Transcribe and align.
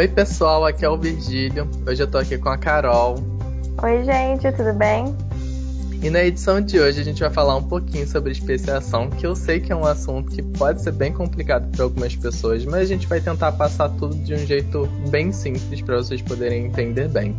Oi, 0.00 0.08
pessoal, 0.08 0.64
aqui 0.64 0.82
é 0.82 0.88
o 0.88 0.96
Virgílio. 0.96 1.68
Hoje 1.86 2.02
eu 2.02 2.06
tô 2.06 2.16
aqui 2.16 2.38
com 2.38 2.48
a 2.48 2.56
Carol. 2.56 3.16
Oi, 3.82 4.02
gente, 4.02 4.50
tudo 4.52 4.72
bem? 4.72 5.14
E 6.02 6.08
na 6.08 6.24
edição 6.24 6.58
de 6.58 6.80
hoje 6.80 7.02
a 7.02 7.04
gente 7.04 7.20
vai 7.20 7.28
falar 7.28 7.54
um 7.56 7.62
pouquinho 7.62 8.08
sobre 8.08 8.32
especiação, 8.32 9.10
que 9.10 9.26
eu 9.26 9.36
sei 9.36 9.60
que 9.60 9.70
é 9.70 9.76
um 9.76 9.84
assunto 9.84 10.30
que 10.30 10.40
pode 10.40 10.80
ser 10.80 10.92
bem 10.92 11.12
complicado 11.12 11.70
para 11.70 11.84
algumas 11.84 12.16
pessoas, 12.16 12.64
mas 12.64 12.80
a 12.80 12.86
gente 12.86 13.06
vai 13.06 13.20
tentar 13.20 13.52
passar 13.52 13.90
tudo 13.90 14.14
de 14.14 14.32
um 14.32 14.38
jeito 14.38 14.86
bem 15.10 15.32
simples 15.32 15.82
para 15.82 15.96
vocês 15.98 16.22
poderem 16.22 16.64
entender 16.64 17.06
bem. 17.06 17.36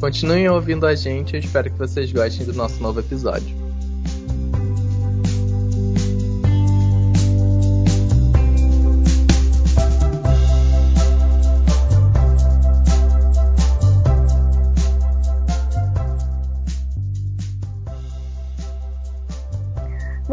Continuem 0.00 0.48
ouvindo 0.48 0.86
a 0.86 0.94
gente, 0.94 1.34
eu 1.34 1.40
espero 1.40 1.70
que 1.70 1.76
vocês 1.76 2.10
gostem 2.10 2.46
do 2.46 2.54
nosso 2.54 2.82
novo 2.82 3.00
episódio. 3.00 3.67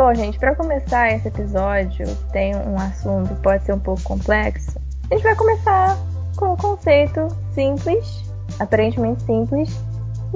Bom, 0.05 0.13
gente, 0.13 0.37
para 0.37 0.53
começar 0.53 1.11
esse 1.13 1.29
episódio, 1.29 2.05
tem 2.31 2.55
um 2.55 2.77
assunto 2.77 3.33
que 3.33 3.41
pode 3.41 3.65
ser 3.65 3.73
um 3.73 3.79
pouco 3.79 4.03
complexo. 4.03 4.79
A 5.09 5.15
gente 5.15 5.23
vai 5.23 5.35
começar 5.35 5.97
com 6.35 6.53
um 6.53 6.55
conceito 6.55 7.27
simples, 7.55 8.23
aparentemente 8.59 9.23
simples, 9.23 9.75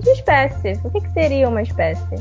de 0.02 0.10
espécie. 0.10 0.72
O 0.84 0.90
que, 0.90 1.02
que 1.02 1.12
seria 1.12 1.48
uma 1.48 1.62
espécie? 1.62 2.16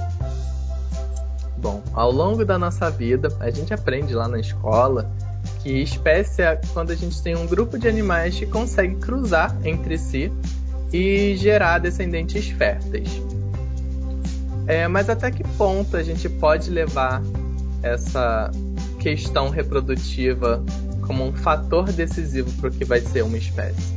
Bom, 1.57 1.80
ao 1.95 2.12
longo 2.12 2.45
da 2.45 2.59
nossa 2.59 2.91
vida, 2.91 3.34
a 3.41 3.49
gente 3.49 3.73
aprende 3.73 4.15
lá 4.15 4.29
na 4.29 4.38
escola 4.38 5.10
que 5.62 5.71
espécie 5.71 6.43
é 6.43 6.60
quando 6.74 6.91
a 6.91 6.95
gente 6.95 7.23
tem 7.23 7.35
um 7.35 7.46
grupo 7.46 7.79
de 7.79 7.88
animais 7.88 8.38
que 8.38 8.45
consegue 8.45 8.96
cruzar 8.96 9.57
entre 9.65 9.96
si 9.96 10.30
e 10.93 11.35
gerar 11.35 11.79
descendentes 11.79 12.46
férteis. 12.51 13.23
É, 14.66 14.87
mas 14.87 15.09
até 15.09 15.30
que 15.30 15.43
ponto 15.57 15.96
a 15.96 16.02
gente 16.02 16.29
pode 16.29 16.68
levar 16.68 17.23
essa 17.82 18.51
questão 18.98 19.48
reprodutiva 19.48 20.62
como 21.07 21.24
um 21.24 21.32
fator 21.32 21.90
decisivo 21.93 22.51
para 22.60 22.68
o 22.68 22.73
que 22.73 22.84
vai 22.84 23.01
ser 23.01 23.23
uma 23.23 23.38
espécie? 23.38 23.96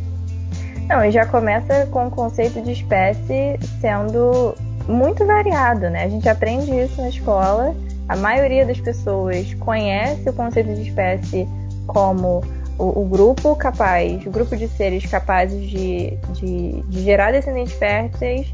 Não, 0.88 1.04
e 1.04 1.12
já 1.12 1.26
começa 1.26 1.86
com 1.88 2.08
o 2.08 2.12
conceito 2.12 2.62
de 2.62 2.72
espécie 2.72 3.60
sendo 3.80 4.56
muito 4.88 5.26
variado, 5.26 5.90
né? 5.90 6.04
A 6.04 6.10
gente 6.10 6.28
aprende 6.28 6.72
isso 6.72 7.02
na 7.02 7.10
escola. 7.10 7.76
A 8.10 8.16
maioria 8.16 8.66
das 8.66 8.80
pessoas 8.80 9.54
conhece 9.56 10.30
o 10.30 10.34
conceito 10.34 10.74
de 10.74 10.82
espécie 10.82 11.48
como 11.88 12.44
o, 12.78 13.02
o 13.02 13.06
grupo 13.06 13.56
capaz, 13.56 14.26
o 14.26 14.32
grupo 14.32 14.56
de 14.56 14.68
seres 14.68 15.06
capazes 15.06 15.70
de, 15.70 16.18
de, 16.34 16.82
de 16.84 17.04
gerar 17.04 17.32
descendentes 17.32 17.74
férteis 17.74 18.54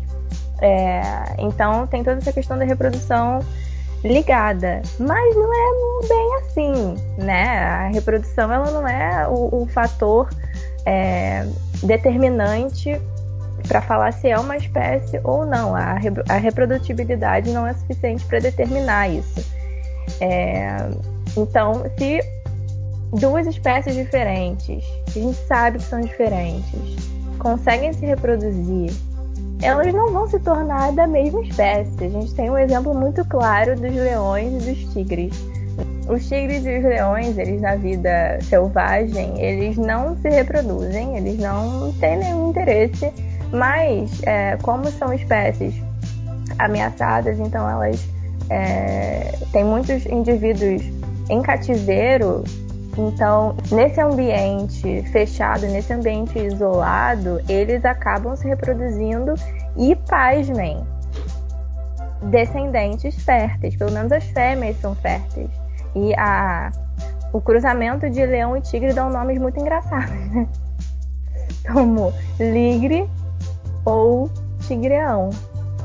é, 0.61 1.35
então 1.37 1.85
tem 1.85 2.03
toda 2.03 2.17
essa 2.17 2.33
questão 2.33 2.57
da 2.57 2.65
reprodução 2.65 3.39
ligada, 4.03 4.81
mas 4.99 5.35
não 5.35 5.53
é 5.53 6.07
bem 6.07 6.35
assim, 6.35 6.95
né? 7.17 7.59
A 7.59 7.87
reprodução 7.87 8.51
ela 8.51 8.71
não 8.71 8.87
é 8.87 9.27
o, 9.27 9.63
o 9.63 9.67
fator 9.67 10.29
é, 10.85 11.47
determinante 11.83 12.99
para 13.67 13.81
falar 13.81 14.13
se 14.13 14.29
é 14.29 14.39
uma 14.39 14.55
espécie 14.55 15.19
ou 15.23 15.45
não. 15.45 15.75
A, 15.75 15.97
a 16.29 16.37
reprodutibilidade 16.37 17.51
não 17.51 17.67
é 17.67 17.73
suficiente 17.73 18.23
para 18.25 18.39
determinar 18.39 19.09
isso. 19.09 19.45
É, 20.21 20.77
então, 21.35 21.83
se 21.97 22.19
duas 23.19 23.47
espécies 23.47 23.95
diferentes, 23.95 24.83
que 25.11 25.19
a 25.19 25.21
gente 25.21 25.37
sabe 25.47 25.77
que 25.79 25.85
são 25.85 26.01
diferentes, 26.01 26.95
conseguem 27.39 27.93
se 27.93 28.05
reproduzir 28.05 28.91
elas 29.61 29.93
não 29.93 30.11
vão 30.11 30.27
se 30.27 30.39
tornar 30.39 30.91
da 30.93 31.07
mesma 31.07 31.41
espécie. 31.41 32.03
A 32.03 32.09
gente 32.09 32.33
tem 32.33 32.49
um 32.49 32.57
exemplo 32.57 32.93
muito 32.93 33.25
claro 33.25 33.75
dos 33.75 33.93
leões 33.93 34.53
e 34.53 34.71
dos 34.71 34.93
tigres. 34.93 35.33
Os 36.07 36.27
tigres 36.27 36.65
e 36.65 36.77
os 36.77 36.83
leões, 36.83 37.37
eles 37.37 37.61
na 37.61 37.75
vida 37.75 38.39
selvagem, 38.43 39.39
eles 39.41 39.77
não 39.77 40.15
se 40.17 40.29
reproduzem, 40.29 41.17
eles 41.17 41.37
não 41.37 41.91
têm 41.93 42.17
nenhum 42.17 42.49
interesse, 42.49 43.11
mas 43.51 44.21
é, 44.23 44.57
como 44.61 44.89
são 44.91 45.13
espécies 45.13 45.75
ameaçadas, 46.59 47.39
então 47.39 47.69
elas 47.69 48.07
é, 48.49 49.37
têm 49.51 49.65
muitos 49.65 50.05
indivíduos 50.05 50.81
em 51.29 51.41
cativeiro 51.41 52.43
então, 52.97 53.55
nesse 53.71 54.01
ambiente 54.01 55.03
fechado, 55.11 55.67
nesse 55.67 55.93
ambiente 55.93 56.39
isolado, 56.39 57.39
eles 57.47 57.85
acabam 57.85 58.35
se 58.35 58.47
reproduzindo 58.47 59.35
e, 59.77 59.95
pasmem, 59.95 60.83
descendentes 62.23 63.15
férteis. 63.23 63.75
Pelo 63.75 63.91
menos 63.91 64.11
as 64.11 64.23
fêmeas 64.23 64.79
são 64.79 64.95
férteis. 64.95 65.49
E 65.95 66.15
a, 66.15 66.71
o 67.31 67.39
cruzamento 67.39 68.09
de 68.09 68.25
leão 68.25 68.57
e 68.57 68.61
tigre 68.61 68.93
dão 68.93 69.11
nomes 69.11 69.37
muito 69.37 69.59
engraçados, 69.59 70.09
né? 70.31 70.47
Como 71.71 72.11
ligre 72.39 73.07
ou 73.85 74.31
tigreão, 74.61 75.29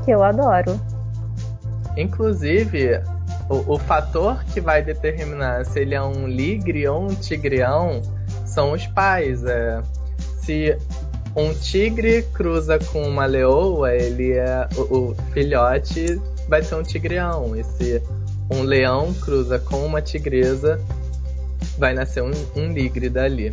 que 0.03 0.11
eu 0.11 0.23
adoro. 0.23 0.79
Inclusive, 1.95 3.01
o, 3.49 3.73
o 3.73 3.79
fator 3.79 4.43
que 4.45 4.61
vai 4.61 4.81
determinar 4.81 5.65
se 5.65 5.79
ele 5.79 5.95
é 5.95 6.01
um 6.01 6.27
ligre 6.27 6.87
ou 6.87 7.03
um 7.03 7.15
tigreão 7.15 8.01
são 8.45 8.71
os 8.71 8.85
pais. 8.87 9.43
É. 9.43 9.81
Se 10.41 10.77
um 11.35 11.53
tigre 11.53 12.23
cruza 12.33 12.79
com 12.79 13.03
uma 13.03 13.25
leoa, 13.25 13.93
ele 13.93 14.33
é 14.33 14.67
o, 14.75 15.11
o 15.11 15.15
filhote 15.33 16.21
vai 16.47 16.63
ser 16.63 16.75
um 16.75 16.83
tigreão. 16.83 17.55
E 17.55 17.63
se 17.63 18.01
um 18.49 18.61
leão 18.61 19.13
cruza 19.13 19.59
com 19.59 19.85
uma 19.85 20.01
tigresa, 20.01 20.79
vai 21.77 21.93
nascer 21.93 22.23
um, 22.23 22.31
um 22.55 22.71
ligre 22.71 23.09
dali. 23.09 23.51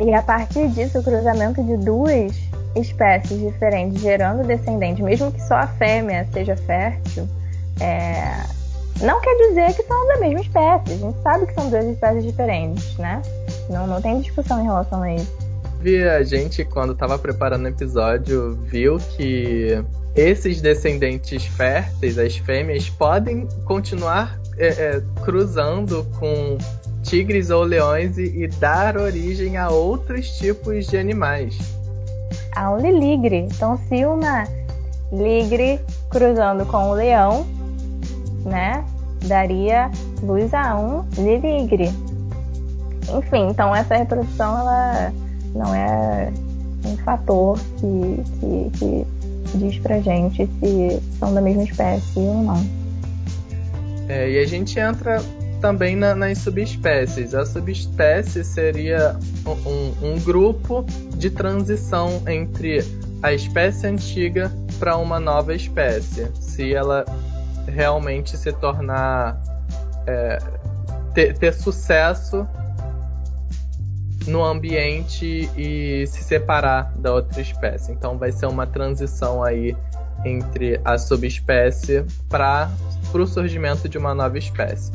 E 0.00 0.12
a 0.12 0.22
partir 0.22 0.68
disso, 0.70 0.98
o 0.98 1.02
cruzamento 1.02 1.62
de 1.62 1.76
duas 1.76 2.32
espécies 2.76 3.40
diferentes 3.40 4.00
gerando 4.00 4.46
descendentes, 4.46 5.04
mesmo 5.04 5.32
que 5.32 5.40
só 5.42 5.56
a 5.56 5.66
fêmea 5.66 6.26
seja 6.32 6.56
fértil, 6.56 7.28
é... 7.80 8.44
não 9.00 9.20
quer 9.20 9.34
dizer 9.48 9.74
que 9.74 9.82
são 9.82 10.08
da 10.08 10.18
mesma 10.18 10.40
espécie. 10.40 10.92
A 10.92 10.96
gente 10.96 11.22
sabe 11.22 11.46
que 11.46 11.54
são 11.54 11.70
duas 11.70 11.84
espécies 11.84 12.24
diferentes, 12.24 12.96
né? 12.98 13.22
Não, 13.70 13.86
não 13.86 14.00
tem 14.00 14.20
discussão 14.20 14.60
em 14.60 14.64
relação 14.64 15.02
a 15.02 15.14
isso. 15.14 15.44
A 16.18 16.22
gente, 16.22 16.64
quando 16.64 16.94
estava 16.94 17.18
preparando 17.18 17.66
o 17.66 17.68
episódio, 17.68 18.52
viu 18.52 18.96
que 18.96 19.84
esses 20.16 20.60
descendentes 20.60 21.44
férteis, 21.44 22.18
as 22.18 22.36
fêmeas, 22.36 22.88
podem 22.88 23.46
continuar 23.66 24.40
é, 24.56 24.66
é, 24.68 25.02
cruzando 25.22 26.06
com 26.18 26.56
tigres 27.02 27.50
ou 27.50 27.64
leões 27.64 28.16
e, 28.16 28.44
e, 28.44 28.48
dar 28.48 28.96
origem 28.96 29.58
a 29.58 29.68
outros 29.68 30.30
tipos 30.38 30.86
de 30.86 30.96
animais 30.96 31.58
a 32.54 32.70
um 32.70 32.78
ligre. 32.78 33.48
Então, 33.50 33.78
se 33.88 34.04
uma 34.04 34.44
ligre 35.12 35.80
cruzando 36.10 36.66
com 36.66 36.90
o 36.90 36.94
leão, 36.94 37.46
né, 38.44 38.84
daria 39.26 39.90
luz 40.22 40.52
a 40.54 40.76
um 40.76 41.04
ligre. 41.16 41.90
Enfim, 43.16 43.48
então 43.50 43.74
essa 43.74 43.96
reprodução 43.96 44.58
ela 44.58 45.12
não 45.54 45.74
é 45.74 46.32
um 46.84 46.96
fator 46.98 47.58
que, 47.78 48.22
que, 48.40 48.78
que 48.78 49.06
diz 49.58 49.78
pra 49.78 50.00
gente 50.00 50.46
se 50.46 51.02
são 51.18 51.32
da 51.32 51.40
mesma 51.40 51.62
espécie 51.62 52.18
ou 52.18 52.42
não. 52.42 52.64
É, 54.08 54.30
e 54.30 54.38
a 54.38 54.46
gente 54.46 54.78
entra 54.78 55.22
também 55.64 55.96
na, 55.96 56.14
nas 56.14 56.40
subespécies. 56.40 57.34
A 57.34 57.46
subespécie 57.46 58.44
seria 58.44 59.16
um, 59.46 60.10
um 60.10 60.20
grupo 60.20 60.84
de 61.16 61.30
transição 61.30 62.22
entre 62.28 62.84
a 63.22 63.32
espécie 63.32 63.86
antiga 63.86 64.52
para 64.78 64.98
uma 64.98 65.18
nova 65.18 65.54
espécie. 65.54 66.30
Se 66.38 66.74
ela 66.74 67.06
realmente 67.66 68.36
se 68.36 68.52
tornar. 68.52 69.42
É, 70.06 70.38
ter, 71.14 71.38
ter 71.38 71.54
sucesso 71.54 72.46
no 74.26 74.44
ambiente 74.44 75.48
e 75.56 76.06
se 76.08 76.24
separar 76.24 76.92
da 76.98 77.14
outra 77.14 77.40
espécie. 77.40 77.90
Então 77.90 78.18
vai 78.18 78.32
ser 78.32 78.44
uma 78.46 78.66
transição 78.66 79.42
aí 79.42 79.74
entre 80.26 80.78
a 80.84 80.98
subespécie 80.98 82.04
para 82.28 82.70
o 83.14 83.26
surgimento 83.26 83.88
de 83.88 83.96
uma 83.96 84.14
nova 84.14 84.36
espécie. 84.36 84.92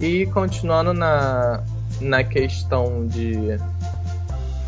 E 0.00 0.24
continuando 0.26 0.94
na, 0.94 1.62
na 2.00 2.24
questão 2.24 3.06
de 3.06 3.58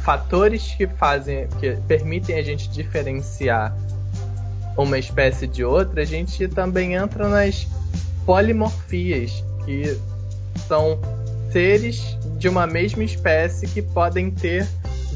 fatores 0.02 0.74
que 0.74 0.86
fazem, 0.86 1.48
que 1.58 1.76
permitem 1.88 2.36
a 2.36 2.42
gente 2.42 2.68
diferenciar 2.68 3.74
uma 4.76 4.98
espécie 4.98 5.46
de 5.46 5.64
outra, 5.64 6.02
a 6.02 6.04
gente 6.04 6.48
também 6.48 6.94
entra 6.94 7.28
nas 7.28 7.66
polimorfias, 8.26 9.42
que 9.64 9.98
são 10.66 10.98
seres 11.50 12.16
de 12.38 12.48
uma 12.48 12.66
mesma 12.66 13.04
espécie 13.04 13.66
que 13.66 13.80
podem 13.80 14.30
ter 14.30 14.66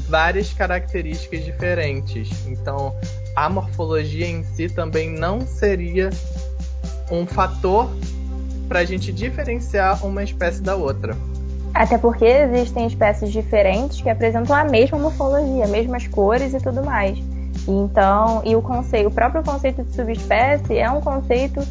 várias 0.07 0.53
características 0.53 1.43
diferentes. 1.43 2.29
Então, 2.47 2.95
a 3.35 3.49
morfologia 3.49 4.25
em 4.25 4.43
si 4.43 4.69
também 4.69 5.11
não 5.11 5.41
seria 5.41 6.09
um 7.11 7.25
fator 7.25 7.89
para 8.67 8.79
a 8.79 8.85
gente 8.85 9.11
diferenciar 9.11 10.05
uma 10.05 10.23
espécie 10.23 10.61
da 10.61 10.75
outra. 10.75 11.15
Até 11.73 11.97
porque 11.97 12.25
existem 12.25 12.87
espécies 12.87 13.31
diferentes 13.31 14.01
que 14.01 14.09
apresentam 14.09 14.55
a 14.55 14.63
mesma 14.63 14.97
morfologia, 14.97 15.67
mesmas 15.67 16.07
cores 16.07 16.53
e 16.53 16.59
tudo 16.59 16.83
mais. 16.83 17.17
Então, 17.67 18.41
e 18.45 18.55
o 18.55 18.61
conceito, 18.61 19.07
o 19.07 19.11
próprio 19.11 19.43
conceito 19.43 19.83
de 19.83 19.93
subespécie 19.93 20.77
é 20.77 20.89
um 20.89 21.01
conceito 21.01 21.61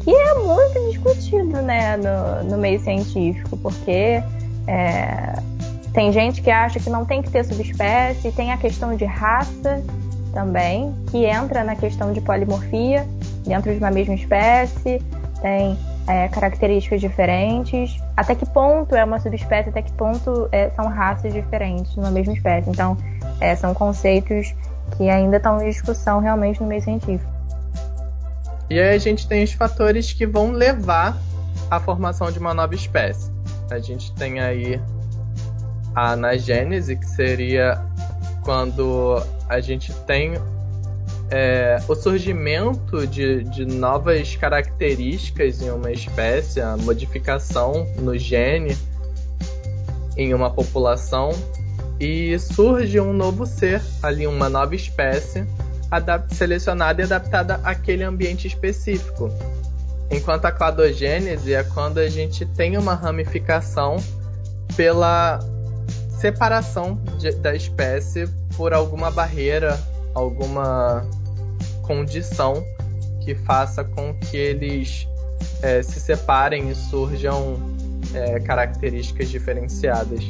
que 0.00 0.14
é 0.14 0.34
muito 0.34 0.90
discutido, 0.90 1.60
né, 1.62 1.96
no, 1.96 2.50
no 2.50 2.58
meio 2.58 2.80
científico, 2.80 3.56
porque 3.56 4.22
é, 4.66 5.34
tem 5.92 6.12
gente 6.12 6.40
que 6.40 6.50
acha 6.50 6.78
que 6.78 6.88
não 6.88 7.04
tem 7.04 7.22
que 7.22 7.30
ter 7.30 7.44
subespécie, 7.44 8.30
tem 8.32 8.52
a 8.52 8.56
questão 8.56 8.94
de 8.94 9.04
raça 9.04 9.82
também, 10.32 10.94
que 11.10 11.24
entra 11.24 11.64
na 11.64 11.74
questão 11.74 12.12
de 12.12 12.20
polimorfia 12.20 13.06
dentro 13.44 13.72
de 13.72 13.78
uma 13.78 13.90
mesma 13.90 14.14
espécie, 14.14 15.02
tem 15.40 15.76
é, 16.08 16.26
características 16.28 17.00
diferentes. 17.00 18.00
Até 18.16 18.34
que 18.34 18.46
ponto 18.46 18.94
é 18.94 19.04
uma 19.04 19.20
subespécie, 19.20 19.68
até 19.68 19.82
que 19.82 19.92
ponto 19.92 20.48
é, 20.50 20.70
são 20.70 20.88
raças 20.88 21.32
diferentes 21.32 21.94
numa 21.96 22.10
mesma 22.10 22.32
espécie. 22.32 22.70
Então, 22.70 22.96
é, 23.40 23.54
são 23.54 23.74
conceitos 23.74 24.54
que 24.96 25.08
ainda 25.10 25.36
estão 25.36 25.60
em 25.60 25.68
discussão 25.68 26.18
realmente 26.18 26.60
no 26.60 26.66
meio 26.66 26.82
científico. 26.82 27.30
E 28.70 28.80
aí 28.80 28.94
a 28.94 28.98
gente 28.98 29.28
tem 29.28 29.44
os 29.44 29.52
fatores 29.52 30.12
que 30.12 30.26
vão 30.26 30.50
levar 30.50 31.16
à 31.70 31.78
formação 31.78 32.32
de 32.32 32.38
uma 32.38 32.54
nova 32.54 32.74
espécie. 32.74 33.30
A 33.70 33.78
gente 33.78 34.12
tem 34.14 34.40
aí 34.40 34.80
a 35.94 36.12
anagênese, 36.12 36.96
que 36.96 37.06
seria 37.06 37.78
quando 38.42 39.22
a 39.48 39.60
gente 39.60 39.92
tem 40.06 40.34
é, 41.30 41.76
o 41.86 41.94
surgimento 41.94 43.06
de, 43.06 43.44
de 43.44 43.64
novas 43.64 44.34
características 44.36 45.60
em 45.60 45.70
uma 45.70 45.92
espécie, 45.92 46.60
a 46.60 46.76
modificação 46.76 47.86
no 47.98 48.16
gene 48.16 48.76
em 50.16 50.32
uma 50.32 50.50
população 50.50 51.30
e 52.00 52.38
surge 52.38 52.98
um 53.00 53.12
novo 53.12 53.44
ser, 53.44 53.82
ali 54.02 54.26
uma 54.26 54.48
nova 54.48 54.74
espécie, 54.74 55.44
selecionada 56.30 57.02
e 57.02 57.04
adaptada 57.04 57.60
àquele 57.62 58.04
ambiente 58.04 58.46
específico. 58.46 59.30
Enquanto 60.10 60.46
a 60.46 60.52
cladogênese 60.52 61.52
é 61.52 61.62
quando 61.62 61.98
a 61.98 62.08
gente 62.08 62.46
tem 62.46 62.78
uma 62.78 62.94
ramificação 62.94 63.96
pela 64.76 65.40
separação 66.18 66.98
de, 67.18 67.32
da 67.32 67.54
espécie 67.54 68.26
por 68.56 68.72
alguma 68.72 69.10
barreira, 69.10 69.78
alguma 70.14 71.06
condição 71.88 72.62
que 73.22 73.34
faça 73.34 73.82
com 73.82 74.14
que 74.14 74.36
eles 74.36 75.08
é, 75.62 75.82
se 75.82 75.98
separem 75.98 76.68
e 76.70 76.74
surjam 76.74 77.56
é, 78.14 78.38
características 78.40 79.28
diferenciadas. 79.28 80.22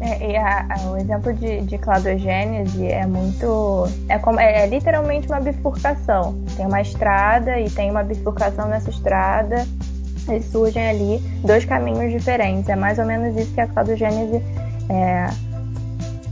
É, 0.00 0.30
e 0.30 0.36
a, 0.36 0.66
a, 0.70 0.90
o 0.90 0.96
exemplo 0.96 1.32
de, 1.34 1.60
de 1.60 1.76
cladogênese 1.76 2.86
é 2.86 3.06
muito. 3.06 3.86
É, 4.08 4.18
como, 4.18 4.40
é, 4.40 4.64
é, 4.64 4.66
literalmente 4.66 5.26
uma 5.28 5.40
bifurcação. 5.40 6.42
Tem 6.56 6.66
uma 6.66 6.80
estrada 6.80 7.60
e 7.60 7.68
tem 7.68 7.90
uma 7.90 8.02
bifurcação 8.02 8.66
nessa 8.66 8.88
estrada 8.88 9.66
e 10.32 10.42
surgem 10.42 10.88
ali 10.88 11.18
dois 11.44 11.66
caminhos 11.66 12.10
diferentes. 12.10 12.68
É 12.70 12.76
mais 12.76 12.98
ou 12.98 13.04
menos 13.04 13.36
isso 13.36 13.52
que 13.52 13.60
a 13.60 13.66
cladogênese 13.66 14.42
é, 14.88 15.26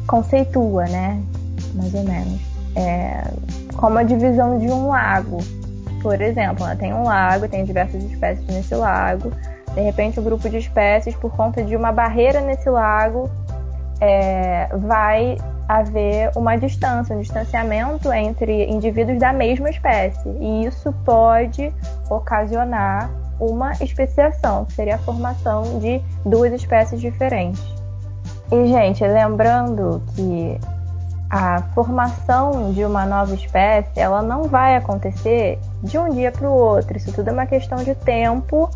conceitua, 0.07 0.87
né? 0.87 1.23
Mais 1.75 1.93
ou 1.93 2.05
menos. 2.05 2.41
Como 3.79 3.97
a 3.97 4.03
divisão 4.03 4.59
de 4.59 4.67
um 4.67 4.89
lago. 4.89 5.39
Por 6.03 6.21
exemplo, 6.21 6.67
né? 6.67 6.77
tem 6.77 6.93
um 6.93 7.05
lago, 7.05 7.49
tem 7.49 7.65
diversas 7.65 8.03
espécies 8.05 8.47
nesse 8.47 8.75
lago. 8.75 9.33
De 9.75 9.81
repente, 9.81 10.21
o 10.21 10.23
grupo 10.23 10.49
de 10.51 10.59
espécies, 10.59 11.15
por 11.15 11.35
conta 11.35 11.63
de 11.63 11.75
uma 11.75 11.91
barreira 11.91 12.41
nesse 12.41 12.69
lago, 12.69 13.31
é, 14.01 14.69
vai 14.77 15.39
haver 15.69 16.31
uma 16.35 16.57
distância, 16.57 17.15
um 17.15 17.21
distanciamento 17.21 18.13
entre 18.13 18.67
indivíduos 18.67 19.19
da 19.19 19.33
mesma 19.33 19.71
espécie. 19.71 20.29
E 20.41 20.67
isso 20.67 20.93
pode 21.05 21.73
ocasionar 22.11 23.11
uma 23.39 23.73
especiação, 23.81 24.65
que 24.65 24.73
seria 24.73 24.97
a 24.97 24.99
formação 24.99 25.79
de 25.79 26.03
duas 26.25 26.53
espécies 26.53 27.01
diferentes. 27.01 27.63
E, 28.51 28.67
gente, 28.67 29.07
lembrando 29.07 30.03
que 30.15 30.59
a 31.31 31.63
formação 31.75 32.73
de 32.73 32.85
uma 32.85 33.05
nova 33.05 33.35
espécie, 33.35 33.91
ela 33.97 34.23
não 34.23 34.45
vai 34.45 34.77
acontecer 34.77 35.59
de 35.83 35.99
um 35.99 36.11
dia 36.11 36.33
para 36.33 36.49
o 36.49 36.53
outro. 36.53 36.97
Isso 36.97 37.13
tudo 37.13 37.29
é 37.29 37.33
uma 37.33 37.47
questão 37.47 37.79
de 37.79 37.95
tempo, 37.95 38.71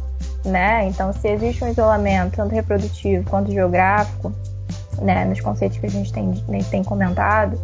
né? 0.44 0.86
Então, 0.86 1.12
se 1.12 1.28
existe 1.28 1.64
um 1.64 1.68
isolamento 1.68 2.36
tanto 2.36 2.54
reprodutivo 2.54 3.28
quanto 3.30 3.50
geográfico, 3.50 4.32
né, 5.00 5.24
nos 5.24 5.40
conceitos 5.40 5.78
que 5.78 5.86
a 5.86 5.90
gente 5.90 6.12
tem, 6.12 6.32
tem 6.70 6.84
comentado, 6.84 7.58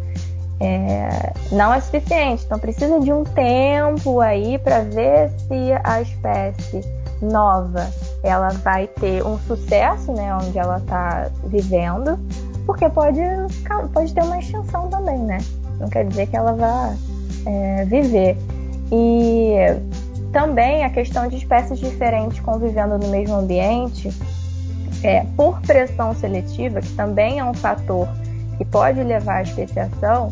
é, 0.59 1.33
não 1.51 1.73
é 1.73 1.79
suficiente. 1.79 2.43
Então, 2.45 2.57
precisa 2.57 2.99
de 2.99 3.13
um 3.13 3.23
tempo 3.23 4.19
aí 4.19 4.57
para 4.57 4.81
ver 4.81 5.29
se 5.47 5.71
a 5.83 6.01
espécie 6.01 6.81
nova 7.21 7.87
ela 8.23 8.49
vai 8.49 8.87
ter 8.87 9.25
um 9.25 9.37
sucesso, 9.39 10.11
né, 10.13 10.35
onde 10.35 10.57
ela 10.57 10.77
está 10.77 11.29
vivendo, 11.45 12.19
porque 12.69 12.87
pode, 12.87 13.19
pode 13.91 14.13
ter 14.13 14.21
uma 14.21 14.37
extinção 14.37 14.87
também, 14.89 15.17
né? 15.17 15.39
Não 15.79 15.89
quer 15.89 16.05
dizer 16.05 16.27
que 16.27 16.37
ela 16.37 16.53
vá 16.53 16.93
é, 17.47 17.83
viver. 17.85 18.37
E 18.91 19.55
também 20.31 20.83
a 20.83 20.89
questão 20.91 21.27
de 21.27 21.37
espécies 21.37 21.79
diferentes 21.79 22.39
convivendo 22.41 22.99
no 22.99 23.07
mesmo 23.07 23.37
ambiente, 23.37 24.13
é, 25.01 25.25
por 25.35 25.59
pressão 25.61 26.13
seletiva, 26.13 26.79
que 26.79 26.93
também 26.93 27.39
é 27.39 27.43
um 27.43 27.55
fator 27.55 28.07
que 28.59 28.65
pode 28.65 29.01
levar 29.01 29.37
à 29.37 29.41
especiação, 29.41 30.31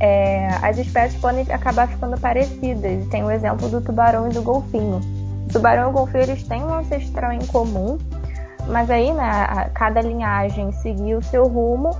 é, 0.00 0.48
as 0.62 0.78
espécies 0.78 1.20
podem 1.20 1.44
acabar 1.52 1.86
ficando 1.86 2.18
parecidas. 2.18 3.06
Tem 3.08 3.22
o 3.22 3.30
exemplo 3.30 3.68
do 3.68 3.82
tubarão 3.82 4.30
e 4.30 4.32
do 4.32 4.40
golfinho. 4.40 5.02
O 5.46 5.52
tubarão 5.52 5.88
e 5.88 5.90
o 5.90 5.92
golfinho 5.92 6.22
eles 6.22 6.44
têm 6.44 6.64
um 6.64 6.72
ancestral 6.72 7.30
em 7.30 7.44
comum, 7.44 7.98
mas 8.68 8.90
aí 8.90 9.12
né, 9.12 9.70
cada 9.74 10.00
linhagem 10.00 10.72
seguiu 10.72 11.18
o 11.18 11.22
seu 11.22 11.46
rumo. 11.46 11.96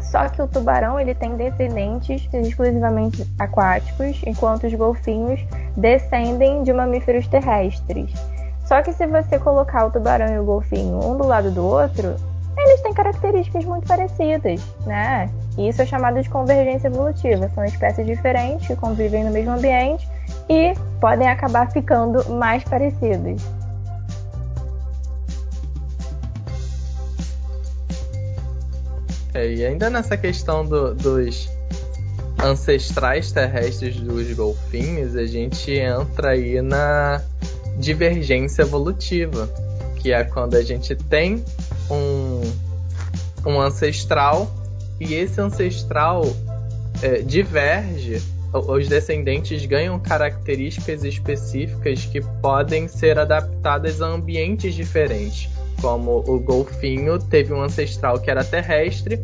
Só 0.00 0.28
que 0.28 0.40
o 0.40 0.46
tubarão 0.46 1.00
ele 1.00 1.14
tem 1.14 1.36
descendentes 1.36 2.28
exclusivamente 2.32 3.26
aquáticos, 3.38 4.22
enquanto 4.24 4.64
os 4.66 4.74
golfinhos 4.74 5.40
descendem 5.76 6.62
de 6.62 6.72
mamíferos 6.72 7.26
terrestres. 7.26 8.12
Só 8.64 8.80
que 8.80 8.92
se 8.92 9.06
você 9.06 9.38
colocar 9.38 9.86
o 9.86 9.90
tubarão 9.90 10.32
e 10.32 10.38
o 10.38 10.44
golfinho 10.44 11.04
um 11.04 11.16
do 11.16 11.26
lado 11.26 11.50
do 11.50 11.66
outro, 11.66 12.14
eles 12.56 12.80
têm 12.80 12.94
características 12.94 13.64
muito 13.64 13.86
parecidas, 13.86 14.60
né? 14.86 15.28
E 15.58 15.68
isso 15.68 15.82
é 15.82 15.86
chamado 15.86 16.20
de 16.22 16.30
convergência 16.30 16.88
evolutiva. 16.88 17.48
São 17.54 17.64
espécies 17.64 18.06
diferentes 18.06 18.66
que 18.66 18.76
convivem 18.76 19.24
no 19.24 19.30
mesmo 19.30 19.52
ambiente 19.52 20.08
e 20.48 20.74
podem 21.00 21.28
acabar 21.28 21.70
ficando 21.70 22.30
mais 22.34 22.64
parecidos. 22.64 23.42
É, 29.34 29.52
e 29.52 29.64
ainda 29.64 29.90
nessa 29.90 30.16
questão 30.16 30.64
do, 30.64 30.94
dos 30.94 31.48
ancestrais 32.42 33.32
terrestres 33.32 33.96
dos 33.96 34.32
golfinhos, 34.32 35.16
a 35.16 35.26
gente 35.26 35.72
entra 35.72 36.30
aí 36.30 36.62
na 36.62 37.20
divergência 37.76 38.62
evolutiva, 38.62 39.48
que 39.96 40.12
é 40.12 40.22
quando 40.22 40.54
a 40.54 40.62
gente 40.62 40.94
tem 40.94 41.44
um, 41.90 42.40
um 43.44 43.60
ancestral 43.60 44.48
e 45.00 45.14
esse 45.14 45.40
ancestral 45.40 46.24
é, 47.02 47.18
diverge 47.22 48.22
os 48.68 48.88
descendentes 48.88 49.66
ganham 49.66 49.98
características 49.98 51.02
específicas 51.02 52.04
que 52.04 52.20
podem 52.40 52.86
ser 52.86 53.18
adaptadas 53.18 54.00
a 54.00 54.06
ambientes 54.06 54.74
diferentes, 54.74 55.48
como 55.80 56.24
o 56.26 56.38
golfinho 56.38 57.18
teve 57.18 57.52
um 57.52 57.62
ancestral 57.62 58.18
que 58.20 58.30
era 58.30 58.44
terrestre 58.44 59.20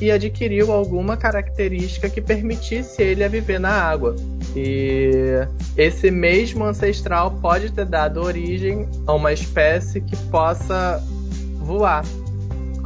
e 0.00 0.10
adquiriu 0.10 0.72
alguma 0.72 1.16
característica 1.16 2.08
que 2.08 2.20
permitisse 2.20 3.02
ele 3.02 3.22
a 3.22 3.28
viver 3.28 3.60
na 3.60 3.70
água. 3.70 4.16
E 4.56 5.10
esse 5.76 6.10
mesmo 6.10 6.64
ancestral 6.64 7.30
pode 7.42 7.72
ter 7.72 7.86
dado 7.86 8.20
origem 8.20 8.88
a 9.06 9.14
uma 9.14 9.32
espécie 9.32 10.00
que 10.00 10.16
possa 10.30 11.02
voar, 11.58 12.04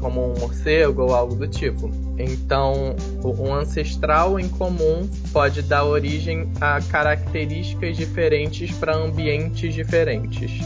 como 0.00 0.32
um 0.32 0.38
morcego 0.38 1.02
ou 1.02 1.14
algo 1.14 1.34
do 1.34 1.48
tipo. 1.48 1.90
Então, 2.18 2.96
um 3.22 3.54
ancestral 3.54 4.40
em 4.40 4.48
comum 4.48 5.08
pode 5.32 5.62
dar 5.62 5.84
origem 5.84 6.50
a 6.60 6.80
características 6.82 7.96
diferentes 7.96 8.72
para 8.72 8.96
ambientes 8.96 9.74
diferentes. 9.74 10.60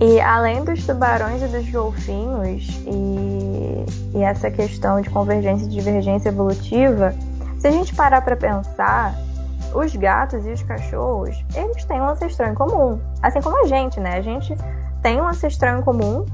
E 0.00 0.20
além 0.20 0.62
dos 0.64 0.84
tubarões 0.86 1.42
e 1.42 1.46
dos 1.46 1.70
golfinhos, 1.70 2.68
e 2.86 3.66
e 4.16 4.22
essa 4.22 4.50
questão 4.50 5.00
de 5.00 5.10
convergência 5.10 5.66
e 5.66 5.68
divergência 5.68 6.30
evolutiva, 6.30 7.14
se 7.58 7.68
a 7.68 7.70
gente 7.70 7.94
parar 7.94 8.22
para 8.22 8.34
pensar, 8.34 9.14
os 9.74 9.94
gatos 9.94 10.46
e 10.46 10.50
os 10.52 10.62
cachorros, 10.62 11.44
eles 11.54 11.84
têm 11.84 12.00
um 12.00 12.08
ancestral 12.08 12.50
em 12.50 12.54
comum, 12.54 12.98
assim 13.22 13.42
como 13.42 13.62
a 13.62 13.66
gente, 13.66 14.00
né? 14.00 14.16
A 14.16 14.22
gente 14.22 14.56
tem 15.02 15.20
um 15.20 15.28
ancestral 15.28 15.78
em 15.78 15.82
comum. 15.82 16.24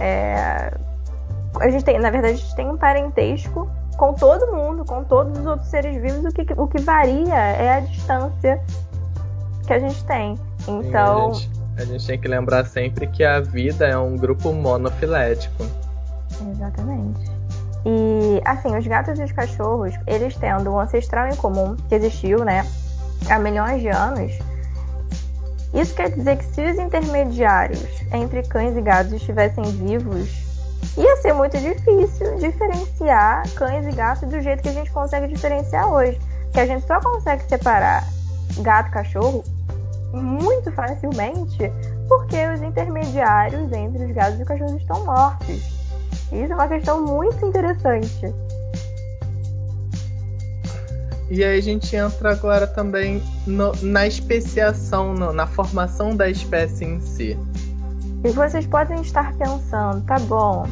É... 0.00 0.76
A 1.60 1.70
gente 1.70 1.84
tem, 1.84 2.00
na 2.00 2.10
verdade, 2.10 2.34
a 2.34 2.36
gente 2.36 2.56
tem 2.56 2.68
um 2.68 2.76
parentesco 2.76 3.70
com 3.96 4.12
todo 4.14 4.52
mundo, 4.52 4.84
com 4.84 5.04
todos 5.04 5.38
os 5.38 5.46
outros 5.46 5.68
seres 5.68 6.00
vivos. 6.02 6.24
O 6.24 6.34
que, 6.34 6.52
o 6.56 6.66
que 6.66 6.80
varia 6.80 7.34
é 7.34 7.76
a 7.76 7.80
distância 7.80 8.60
que 9.66 9.72
a 9.72 9.78
gente 9.78 10.02
tem. 10.04 10.36
Então. 10.66 11.34
Sim, 11.34 11.59
a, 11.80 11.84
gente, 11.84 12.06
tem 12.06 12.20
que 12.20 12.28
lembrar 12.28 12.66
sempre 12.66 13.06
que 13.06 13.24
a 13.24 13.40
vida 13.40 13.86
é 13.86 13.96
um 13.96 14.16
grupo 14.16 14.52
monofilético. 14.52 15.66
Exatamente. 16.50 17.30
E, 17.84 18.40
assim, 18.44 18.76
os 18.76 18.86
gatos 18.86 19.18
e 19.18 19.22
os 19.24 19.32
cachorros, 19.32 19.94
eles 20.06 20.36
tendo 20.36 20.70
um 20.70 20.78
ancestral 20.78 21.28
em 21.28 21.36
comum 21.36 21.76
que 21.88 21.94
existiu, 21.94 22.44
né, 22.44 22.66
há 23.28 23.38
milhões 23.38 23.80
de 23.80 23.88
anos, 23.88 24.32
isso 25.72 25.94
quer 25.94 26.10
dizer 26.10 26.36
que 26.36 26.44
se 26.44 26.62
os 26.62 26.78
intermediários 26.78 27.86
entre 28.12 28.42
cães 28.42 28.76
e 28.76 28.82
gatos 28.82 29.12
estivessem 29.12 29.64
vivos, 29.64 30.28
ia 30.96 31.16
ser 31.18 31.32
muito 31.32 31.56
difícil 31.58 32.36
diferenciar 32.38 33.48
cães 33.54 33.86
e 33.86 33.92
gatos 33.92 34.28
do 34.28 34.40
jeito 34.40 34.62
que 34.62 34.68
a 34.68 34.72
gente 34.72 34.90
consegue 34.90 35.28
diferenciar 35.28 35.88
hoje. 35.88 36.18
Que 36.52 36.60
a 36.60 36.66
gente 36.66 36.84
só 36.86 37.00
consegue 37.00 37.44
separar 37.48 38.04
gato 38.58 38.88
e 38.88 38.92
cachorro 38.92 39.44
muito 40.12 40.70
facilmente 40.72 41.72
porque 42.08 42.36
os 42.48 42.62
intermediários 42.62 43.70
entre 43.72 44.06
os 44.06 44.12
gatos 44.12 44.38
e 44.38 44.42
os 44.42 44.48
cachorros 44.48 44.80
estão 44.80 45.04
mortos. 45.04 45.80
Isso 46.32 46.52
é 46.52 46.54
uma 46.54 46.68
questão 46.68 47.04
muito 47.04 47.44
interessante. 47.44 48.34
E 51.30 51.44
aí 51.44 51.58
a 51.58 51.62
gente 51.62 51.94
entra 51.94 52.32
agora 52.32 52.66
também 52.66 53.22
no, 53.46 53.72
na 53.82 54.06
especiação, 54.06 55.14
no, 55.14 55.32
na 55.32 55.46
formação 55.46 56.16
da 56.16 56.28
espécie 56.28 56.84
em 56.84 57.00
si. 57.00 57.38
E 58.24 58.30
vocês 58.30 58.66
podem 58.66 59.00
estar 59.00 59.32
pensando, 59.36 60.04
tá 60.04 60.18
bom, 60.18 60.66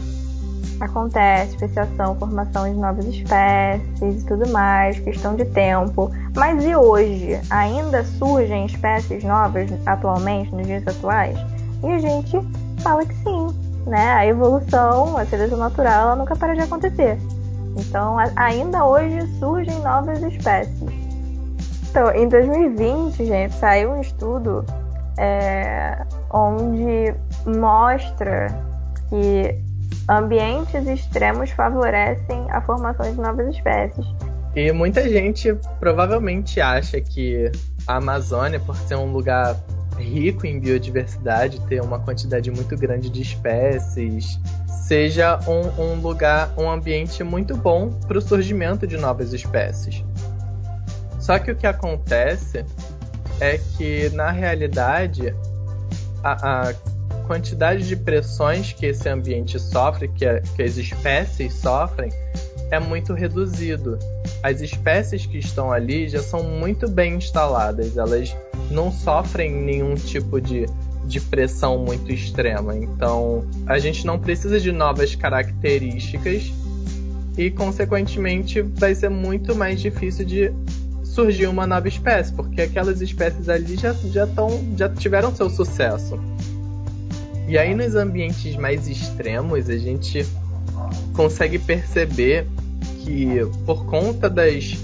acontece 0.80 1.54
especiação, 1.54 2.14
formação 2.16 2.64
de 2.64 2.78
novas 2.78 3.06
espécies 3.06 4.22
e 4.22 4.26
tudo 4.26 4.48
mais, 4.50 4.98
questão 5.00 5.34
de 5.34 5.44
tempo. 5.46 6.10
Mas 6.36 6.64
e 6.64 6.74
hoje? 6.74 7.40
Ainda 7.50 8.04
surgem 8.04 8.66
espécies 8.66 9.24
novas 9.24 9.70
atualmente, 9.86 10.54
nos 10.54 10.66
dias 10.66 10.86
atuais? 10.86 11.38
E 11.82 11.86
a 11.86 11.98
gente 11.98 12.38
fala 12.80 13.04
que 13.04 13.14
sim, 13.14 13.48
né? 13.86 14.12
A 14.12 14.26
evolução, 14.26 15.16
a 15.16 15.24
seleção 15.26 15.58
natural, 15.58 16.02
ela 16.02 16.16
nunca 16.16 16.36
para 16.36 16.54
de 16.54 16.60
acontecer. 16.60 17.18
Então, 17.76 18.16
ainda 18.36 18.84
hoje 18.84 19.26
surgem 19.38 19.78
novas 19.80 20.22
espécies. 20.22 21.08
Então, 21.90 22.14
em 22.14 22.28
2020, 22.28 23.24
gente, 23.24 23.54
saiu 23.54 23.92
um 23.92 24.00
estudo 24.00 24.64
é, 25.16 26.04
onde 26.30 27.14
mostra 27.46 28.48
que 29.08 29.67
ambientes 30.09 30.87
extremos 30.87 31.50
favorecem 31.50 32.50
a 32.50 32.61
formação 32.61 33.11
de 33.11 33.21
novas 33.21 33.54
espécies. 33.54 34.07
E 34.54 34.73
muita 34.73 35.09
gente 35.09 35.54
provavelmente 35.78 36.61
acha 36.61 37.00
que 37.00 37.50
a 37.87 37.97
Amazônia, 37.97 38.59
por 38.59 38.76
ser 38.76 38.97
um 38.97 39.12
lugar 39.12 39.57
rico 39.99 40.47
em 40.47 40.59
biodiversidade, 40.59 41.61
ter 41.66 41.83
uma 41.83 41.99
quantidade 41.99 42.50
muito 42.50 42.76
grande 42.76 43.11
de 43.11 43.21
espécies, 43.21 44.38
seja 44.87 45.38
um, 45.47 45.83
um 45.83 46.00
lugar, 46.00 46.50
um 46.57 46.71
ambiente 46.71 47.23
muito 47.23 47.57
bom 47.57 47.90
para 48.07 48.18
o 48.18 48.23
surgimento 48.23 48.87
de 48.87 48.97
novas 48.97 49.33
espécies. 49.33 50.02
Só 51.21 51.38
que 51.38 51.50
o 51.50 51.57
que 51.57 51.66
acontece 51.66 52.64
é 53.38 53.59
que, 53.59 54.09
na 54.11 54.30
realidade, 54.30 55.35
a, 56.25 56.68
a 56.68 56.75
quantidade 57.28 57.87
de 57.87 57.94
pressões 57.94 58.73
que 58.73 58.87
esse 58.87 59.06
ambiente 59.06 59.61
sofre, 59.61 60.08
que, 60.08 60.25
a, 60.25 60.40
que 60.40 60.62
as 60.62 60.78
espécies 60.78 61.52
sofrem, 61.54 62.11
é 62.70 62.80
muito 62.80 63.12
reduzido. 63.12 63.99
As 64.42 64.62
espécies 64.62 65.26
que 65.26 65.38
estão 65.38 65.70
ali 65.70 66.08
já 66.08 66.23
são 66.23 66.42
muito 66.42 66.88
bem 66.88 67.16
instaladas, 67.16 67.99
elas 67.99 68.35
não 68.70 68.90
sofrem 68.90 69.52
nenhum 69.52 69.94
tipo 69.94 70.40
de, 70.40 70.66
de 71.04 71.20
pressão 71.20 71.78
muito 71.78 72.11
extrema. 72.11 72.75
Então, 72.75 73.44
a 73.66 73.78
gente 73.78 74.06
não 74.06 74.18
precisa 74.18 74.58
de 74.58 74.73
novas 74.73 75.14
características 75.14 76.50
e, 77.37 77.50
consequentemente, 77.50 78.62
vai 78.62 78.94
ser 78.94 79.11
muito 79.11 79.54
mais 79.54 79.80
difícil 79.80 80.25
de 80.25 80.52
surgir 81.04 81.47
uma 81.47 81.66
nova 81.66 81.88
espécie, 81.88 82.32
porque 82.32 82.62
aquelas 82.62 83.00
espécies 83.02 83.49
ali 83.49 83.76
já, 83.76 83.92
já, 83.92 84.26
tão, 84.26 84.49
já 84.76 84.88
tiveram 84.88 85.35
seu 85.35 85.50
sucesso. 85.50 86.18
E 87.48 87.56
aí, 87.56 87.74
nos 87.74 87.94
ambientes 87.94 88.54
mais 88.56 88.86
extremos, 88.86 89.70
a 89.70 89.78
gente 89.78 90.26
consegue 91.14 91.58
perceber 91.58 92.46
que, 93.02 93.40
por 93.64 93.86
conta 93.86 94.28
das 94.28 94.76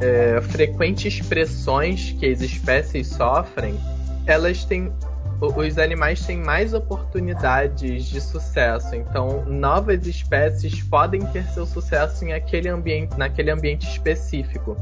é, 0.00 0.40
frequentes 0.40 1.20
pressões 1.20 2.12
que 2.12 2.26
as 2.26 2.40
espécies 2.40 3.08
sofrem, 3.08 3.76
elas 4.24 4.64
têm 4.64 4.92
os 5.40 5.78
animais 5.78 6.24
têm 6.24 6.38
mais 6.38 6.72
oportunidades 6.72 8.06
de 8.06 8.20
sucesso. 8.20 8.94
Então, 8.94 9.44
novas 9.44 10.06
espécies 10.06 10.82
podem 10.82 11.20
ter 11.26 11.44
seu 11.48 11.66
sucesso 11.66 12.24
em 12.24 12.32
aquele 12.32 12.68
ambiente, 12.68 13.18
naquele 13.18 13.50
ambiente 13.50 13.86
específico. 13.86 14.76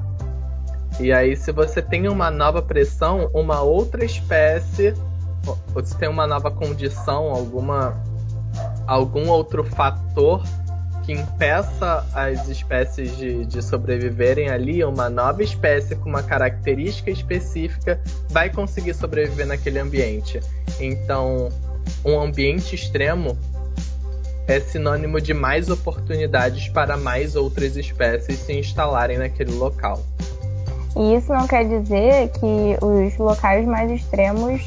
E 1.00 1.12
aí, 1.12 1.34
se 1.36 1.50
você 1.50 1.82
tem 1.82 2.06
uma 2.06 2.30
nova 2.30 2.62
pressão, 2.62 3.28
uma 3.34 3.62
outra 3.62 4.04
espécie, 4.04 4.94
ou 5.46 5.84
se 5.84 5.96
tem 5.96 6.08
uma 6.08 6.26
nova 6.26 6.50
condição, 6.50 7.30
alguma 7.30 7.96
algum 8.86 9.28
outro 9.28 9.64
fator 9.64 10.42
que 11.04 11.12
impeça 11.12 12.06
as 12.14 12.48
espécies 12.48 13.16
de, 13.16 13.44
de 13.44 13.62
sobreviverem 13.62 14.48
ali, 14.48 14.82
uma 14.82 15.10
nova 15.10 15.42
espécie 15.42 15.94
com 15.96 16.08
uma 16.08 16.22
característica 16.22 17.10
específica 17.10 18.00
vai 18.30 18.48
conseguir 18.48 18.94
sobreviver 18.94 19.46
naquele 19.46 19.78
ambiente. 19.78 20.40
Então, 20.80 21.50
um 22.04 22.18
ambiente 22.18 22.74
extremo 22.74 23.36
é 24.46 24.60
sinônimo 24.60 25.20
de 25.20 25.34
mais 25.34 25.68
oportunidades 25.68 26.68
para 26.68 26.96
mais 26.96 27.36
outras 27.36 27.76
espécies 27.76 28.38
se 28.38 28.52
instalarem 28.58 29.18
naquele 29.18 29.52
local. 29.52 30.02
E 30.96 31.16
isso 31.16 31.32
não 31.32 31.46
quer 31.46 31.66
dizer 31.66 32.30
que 32.30 32.78
os 32.80 33.16
locais 33.18 33.66
mais 33.66 33.90
extremos 33.90 34.62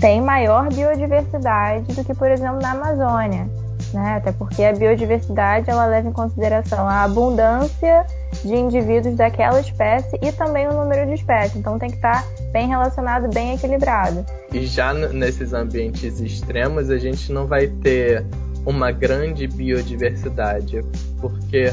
têm 0.00 0.20
maior 0.20 0.68
biodiversidade 0.72 1.94
do 1.94 2.04
que, 2.04 2.14
por 2.14 2.30
exemplo, 2.30 2.60
na 2.60 2.72
Amazônia 2.72 3.48
né? 3.92 4.16
Até 4.16 4.32
porque 4.32 4.62
a 4.64 4.72
biodiversidade 4.72 5.68
ela 5.70 5.86
leva 5.86 6.08
em 6.08 6.12
consideração 6.12 6.86
a 6.86 7.04
abundância 7.04 8.04
de 8.44 8.54
indivíduos 8.54 9.16
daquela 9.16 9.60
espécie 9.60 10.18
e 10.22 10.32
também 10.32 10.66
o 10.68 10.72
número 10.72 11.06
de 11.06 11.14
espécies. 11.14 11.56
Então 11.56 11.78
tem 11.78 11.90
que 11.90 11.96
estar 11.96 12.24
bem 12.52 12.68
relacionado, 12.68 13.28
bem 13.32 13.54
equilibrado. 13.54 14.24
E 14.52 14.66
já 14.66 14.92
nesses 14.92 15.52
ambientes 15.52 16.20
extremos 16.20 16.90
a 16.90 16.98
gente 16.98 17.32
não 17.32 17.46
vai 17.46 17.68
ter 17.68 18.24
uma 18.66 18.90
grande 18.90 19.46
biodiversidade, 19.46 20.84
porque 21.20 21.72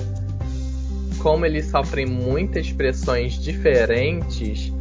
como 1.19 1.45
eles 1.45 1.65
sofrem 1.67 2.05
muitas 2.05 2.71
pressões 2.71 3.33
diferentes, 3.33 4.71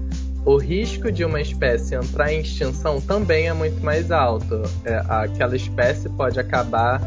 o 0.45 0.57
risco 0.57 1.11
de 1.11 1.25
uma 1.25 1.41
espécie 1.41 1.95
entrar 1.95 2.33
em 2.33 2.41
extinção 2.41 3.01
também 3.01 3.49
é 3.49 3.53
muito 3.53 3.83
mais 3.83 4.11
alto. 4.11 4.63
É, 4.85 5.03
aquela 5.09 5.57
espécie 5.57 6.09
pode 6.11 6.39
acabar 6.39 7.01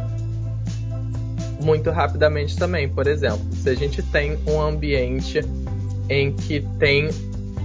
muito 1.62 1.91
rapidamente 1.91 2.58
também. 2.58 2.89
Por 2.89 3.06
exemplo, 3.06 3.46
se 3.53 3.70
a 3.70 3.75
gente 3.75 4.01
tem 4.01 4.39
um 4.48 4.60
ambiente 4.60 5.41
em 6.10 6.34
que 6.34 6.62
tem 6.79 7.10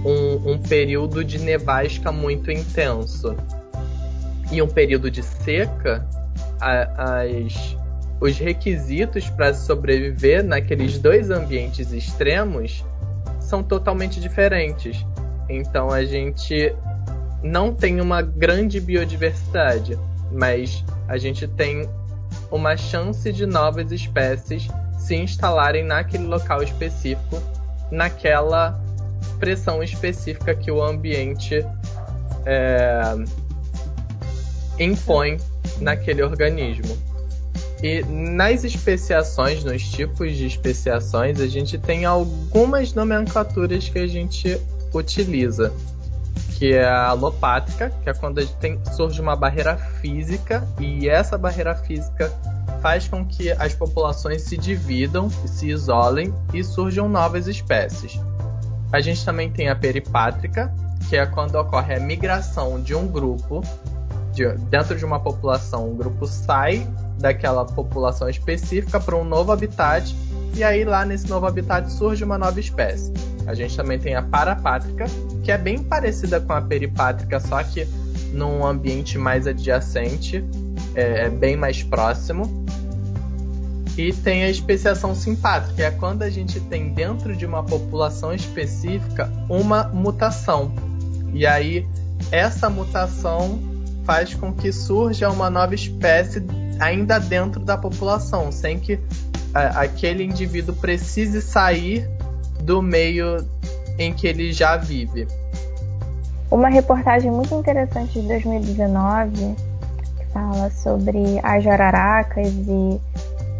um, 0.05 0.51
um 0.51 0.57
período 0.59 1.23
de 1.23 1.39
nevasca 1.39 2.11
muito 2.11 2.51
intenso 2.51 3.35
e 4.51 4.61
um 4.61 4.67
período 4.67 5.09
de 5.09 5.23
seca, 5.23 6.05
a, 6.59 7.21
as, 7.21 7.75
os 8.21 8.37
requisitos 8.37 9.27
para 9.29 9.53
sobreviver 9.55 10.43
naqueles 10.43 10.99
dois 10.99 11.31
ambientes 11.31 11.91
extremos 11.91 12.85
são 13.39 13.63
totalmente 13.63 14.19
diferentes. 14.19 15.03
Então 15.49 15.91
a 15.91 16.03
gente 16.05 16.73
não 17.43 17.73
tem 17.73 17.99
uma 17.99 18.21
grande 18.21 18.79
biodiversidade, 18.79 19.99
mas 20.31 20.83
a 21.07 21.17
gente 21.17 21.47
tem 21.47 21.89
uma 22.49 22.77
chance 22.77 23.31
de 23.31 23.45
novas 23.45 23.91
espécies 23.91 24.67
se 24.97 25.15
instalarem 25.15 25.83
naquele 25.83 26.25
local 26.25 26.63
específico, 26.63 27.41
naquela 27.91 28.79
pressão 29.39 29.83
específica 29.83 30.55
que 30.55 30.71
o 30.71 30.81
ambiente 30.81 31.65
é, 32.45 33.01
impõe 34.79 35.37
naquele 35.81 36.23
organismo. 36.23 36.97
E 37.81 38.01
nas 38.03 38.63
especiações, 38.63 39.63
nos 39.65 39.83
tipos 39.83 40.37
de 40.37 40.47
especiações, 40.47 41.41
a 41.41 41.47
gente 41.47 41.77
tem 41.77 42.05
algumas 42.05 42.93
nomenclaturas 42.93 43.89
que 43.89 43.99
a 43.99 44.07
gente 44.07 44.57
utiliza. 44.93 45.73
Que 46.57 46.73
é 46.73 46.85
a 46.85 47.07
alopátrica, 47.07 47.91
que 48.03 48.09
é 48.09 48.13
quando 48.13 48.45
tem, 48.57 48.79
surge 48.95 49.19
uma 49.19 49.35
barreira 49.35 49.75
física, 49.75 50.67
e 50.79 51.09
essa 51.09 51.37
barreira 51.37 51.75
física 51.75 52.31
faz 52.81 53.07
com 53.07 53.25
que 53.25 53.51
as 53.51 53.73
populações 53.73 54.43
se 54.43 54.57
dividam, 54.57 55.29
se 55.29 55.69
isolem 55.69 56.33
e 56.53 56.63
surjam 56.63 57.07
novas 57.09 57.47
espécies. 57.47 58.19
A 58.91 59.01
gente 59.01 59.25
também 59.25 59.49
tem 59.49 59.69
a 59.69 59.75
peripátrica, 59.75 60.73
que 61.09 61.15
é 61.15 61.25
quando 61.25 61.55
ocorre 61.55 61.95
a 61.95 61.99
migração 61.99 62.81
de 62.81 62.93
um 62.93 63.07
grupo, 63.07 63.61
de, 64.33 64.47
dentro 64.69 64.97
de 64.97 65.05
uma 65.05 65.19
população, 65.19 65.89
um 65.89 65.95
grupo 65.95 66.27
sai 66.27 66.87
daquela 67.17 67.65
população 67.65 68.29
específica 68.29 68.99
para 68.99 69.15
um 69.15 69.23
novo 69.23 69.51
habitat 69.51 70.15
e 70.55 70.63
aí 70.63 70.83
lá 70.83 71.05
nesse 71.05 71.27
novo 71.29 71.45
habitat 71.45 71.89
surge 71.91 72.23
uma 72.23 72.37
nova 72.37 72.59
espécie. 72.59 73.11
A 73.45 73.53
gente 73.53 73.75
também 73.75 73.99
tem 73.99 74.15
a 74.15 74.21
parapátrica, 74.21 75.05
que 75.43 75.51
é 75.51 75.57
bem 75.57 75.79
parecida 75.83 76.39
com 76.39 76.53
a 76.53 76.61
peripátrica, 76.61 77.39
só 77.39 77.63
que 77.63 77.87
num 78.31 78.65
ambiente 78.65 79.17
mais 79.17 79.45
adjacente, 79.45 80.43
é, 80.95 81.25
é 81.25 81.29
bem 81.29 81.55
mais 81.55 81.83
próximo. 81.83 82.65
E 83.95 84.11
tem 84.11 84.43
a 84.43 84.49
especiação 84.49 85.13
simpátrica, 85.13 85.75
que 85.75 85.83
é 85.83 85.91
quando 85.91 86.23
a 86.23 86.29
gente 86.29 86.59
tem 86.59 86.89
dentro 86.89 87.35
de 87.35 87.45
uma 87.45 87.63
população 87.63 88.33
específica 88.33 89.31
uma 89.47 89.83
mutação. 89.83 90.73
E 91.31 91.45
aí 91.45 91.85
essa 92.31 92.69
mutação 92.69 93.59
faz 94.03 94.33
com 94.33 94.51
que 94.51 94.71
surja 94.71 95.29
uma 95.29 95.49
nova 95.49 95.75
espécie 95.75 96.43
ainda 96.79 97.19
dentro 97.19 97.59
da 97.59 97.77
população, 97.77 98.51
sem 98.51 98.79
que 98.79 98.99
a, 99.53 99.81
aquele 99.81 100.23
indivíduo 100.23 100.75
precise 100.75 101.41
sair 101.41 102.09
do 102.61 102.81
meio 102.81 103.45
em 103.97 104.13
que 104.13 104.27
ele 104.27 104.51
já 104.51 104.77
vive. 104.77 105.27
Uma 106.49 106.69
reportagem 106.69 107.31
muito 107.31 107.53
interessante 107.55 108.21
de 108.21 108.27
2019 108.27 109.55
que 110.17 110.25
fala 110.33 110.69
sobre 110.71 111.39
as 111.41 111.63
jararacas 111.63 112.47
e 112.47 113.01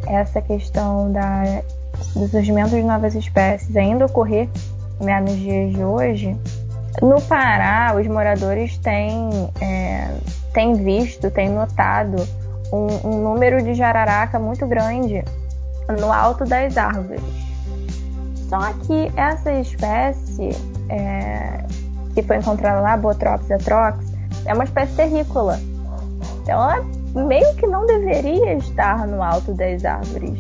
essa 0.08 0.42
questão 0.42 1.12
da, 1.12 1.62
do 2.16 2.28
surgimento 2.28 2.72
de 2.72 2.84
novas 2.84 3.16
espécies 3.16 3.76
ainda 3.76 4.06
ocorrer 4.06 4.48
né, 5.00 5.20
nos 5.22 5.38
dias 5.38 5.74
de 5.74 5.84
hoje. 5.84 6.38
No 7.02 7.20
Pará, 7.22 7.96
os 8.00 8.06
moradores 8.08 8.78
têm, 8.78 9.50
é, 9.60 10.16
têm 10.54 10.76
visto, 10.76 11.32
têm 11.32 11.50
notado 11.50 12.16
um, 12.72 13.08
um 13.08 13.24
número 13.24 13.64
de 13.64 13.74
jararaca 13.74 14.38
muito 14.38 14.66
grande 14.68 15.24
no 16.00 16.12
alto 16.12 16.46
das 16.46 16.78
árvores. 16.78 17.43
Só 18.54 18.72
que 18.86 19.12
essa 19.18 19.52
espécie 19.52 20.50
é, 20.88 21.66
que 22.14 22.22
foi 22.22 22.38
encontrada 22.38 22.82
lá, 22.82 22.96
Botrops 22.96 23.50
atrox, 23.50 24.06
é 24.46 24.54
uma 24.54 24.64
espécie 24.64 24.94
terrícola. 24.94 25.60
Então 26.44 26.62
ela 26.62 26.86
meio 27.16 27.56
que 27.56 27.66
não 27.66 27.88
deveria 27.88 28.54
estar 28.54 29.08
no 29.08 29.24
alto 29.24 29.56
das 29.56 29.84
árvores, 29.84 30.38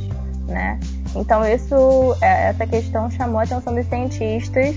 né? 0.47 0.79
Então 1.15 1.43
isso, 1.43 2.15
é, 2.21 2.49
essa 2.49 2.67
questão 2.67 3.09
chamou 3.09 3.39
a 3.39 3.43
atenção 3.45 3.73
dos 3.73 3.87
cientistas 3.87 4.75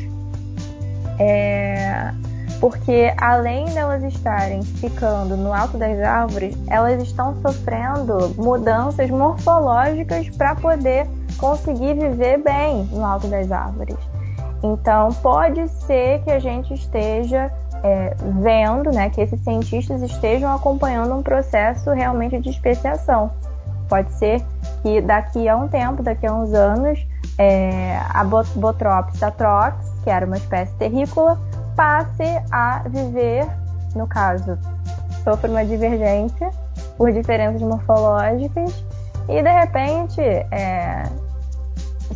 é, 1.18 2.10
porque 2.58 3.12
além 3.18 3.66
delas 3.66 4.02
estarem 4.02 4.62
ficando 4.62 5.36
no 5.36 5.52
alto 5.52 5.76
das 5.76 6.00
árvores, 6.00 6.56
elas 6.68 7.02
estão 7.02 7.36
sofrendo 7.42 8.34
mudanças 8.38 9.10
morfológicas 9.10 10.30
para 10.30 10.54
poder 10.54 11.06
conseguir 11.36 11.94
viver 11.94 12.38
bem 12.38 12.84
no 12.92 13.04
alto 13.04 13.28
das 13.28 13.50
árvores. 13.50 13.96
Então, 14.62 15.10
pode 15.22 15.68
ser 15.68 16.22
que 16.22 16.30
a 16.30 16.38
gente 16.38 16.74
esteja 16.74 17.50
é, 17.82 18.14
vendo, 18.40 18.90
né, 18.90 19.10
que 19.10 19.20
esses 19.20 19.40
cientistas 19.42 20.02
estejam 20.02 20.54
acompanhando 20.54 21.14
um 21.14 21.22
processo 21.22 21.90
realmente 21.90 22.38
de 22.40 22.50
especiação. 22.50 23.30
Pode 23.88 24.12
ser 24.14 24.42
que 24.82 25.00
daqui 25.00 25.48
a 25.48 25.56
um 25.56 25.68
tempo, 25.68 26.02
daqui 26.02 26.26
a 26.26 26.32
uns 26.32 26.52
anos, 26.52 27.06
é, 27.38 27.98
a 28.12 28.24
Botrops 28.24 29.22
atrox, 29.22 29.76
que 30.02 30.10
era 30.10 30.26
uma 30.26 30.36
espécie 30.36 30.72
terrícola, 30.74 31.38
passe 31.76 32.24
a 32.50 32.82
viver, 32.88 33.46
no 33.94 34.06
caso, 34.06 34.58
sofre 35.22 35.50
uma 35.50 35.64
divergência 35.64 36.50
por 36.96 37.12
diferenças 37.12 37.60
morfológicas 37.60 38.84
e 39.28 39.42
de 39.42 39.50
repente 39.50 40.20
é, 40.20 41.02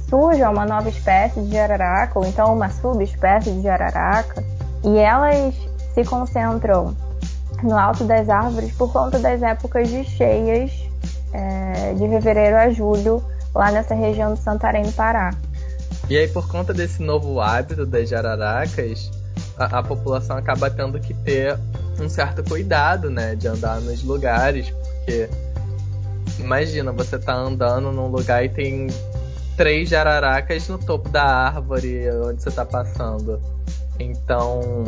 surja 0.09 0.51
uma 0.51 0.67
nova 0.67 0.89
espécie 0.89 1.41
de 1.41 1.53
jararaca 1.53 2.19
ou 2.19 2.25
então 2.25 2.55
uma 2.55 2.71
subespécie 2.71 3.51
de 3.51 3.63
jararaca 3.63 4.45
e 4.85 4.99
elas 4.99 5.55
se 5.95 6.05
concentram 6.05 6.95
no 7.63 7.77
alto 7.77 8.05
das 8.05 8.29
árvores 8.29 8.73
por 8.73 8.93
conta 8.93 9.19
das 9.19 9.43
épocas 9.43 9.89
de 9.89 10.05
cheias 10.05 10.71
é, 11.33 11.95
de 11.95 12.09
fevereiro 12.09 12.57
a 12.57 12.71
julho 12.71 13.23
lá 13.55 13.71
nessa 13.71 13.95
região 13.95 14.35
de 14.35 14.41
Santarém, 14.41 14.85
no 14.85 14.93
Pará. 14.93 15.31
E 16.09 16.17
aí, 16.17 16.29
por 16.29 16.49
conta 16.49 16.73
desse 16.73 17.03
novo 17.03 17.41
hábito 17.41 17.87
das 17.87 18.09
jararacas, 18.09 19.11
a, 19.57 19.79
a, 19.79 19.83
população 19.83 20.37
acaba 20.37 20.71
tendo 20.71 20.99
que 20.99 21.15
ter 21.15 21.59
um 22.01 22.09
certo 22.09 22.43
cuidado, 22.43 23.11
né, 23.11 23.35
de 23.35 23.47
andar 23.47 23.81
nos 23.81 24.03
lugares, 24.03 24.71
porque 24.71 25.29
imagina, 26.39 26.93
você 26.93 27.19
tá 27.19 27.35
andando 27.35 27.93
num 27.93 28.09
lugar 28.09 28.45
e 28.45 28.49
tem 28.49 28.89
três 29.61 29.91
jararacas 29.91 30.67
no 30.69 30.79
topo 30.79 31.11
da 31.11 31.23
árvore 31.23 32.11
onde 32.25 32.43
você 32.43 32.51
tá 32.51 32.65
passando. 32.65 33.39
Então, 33.99 34.85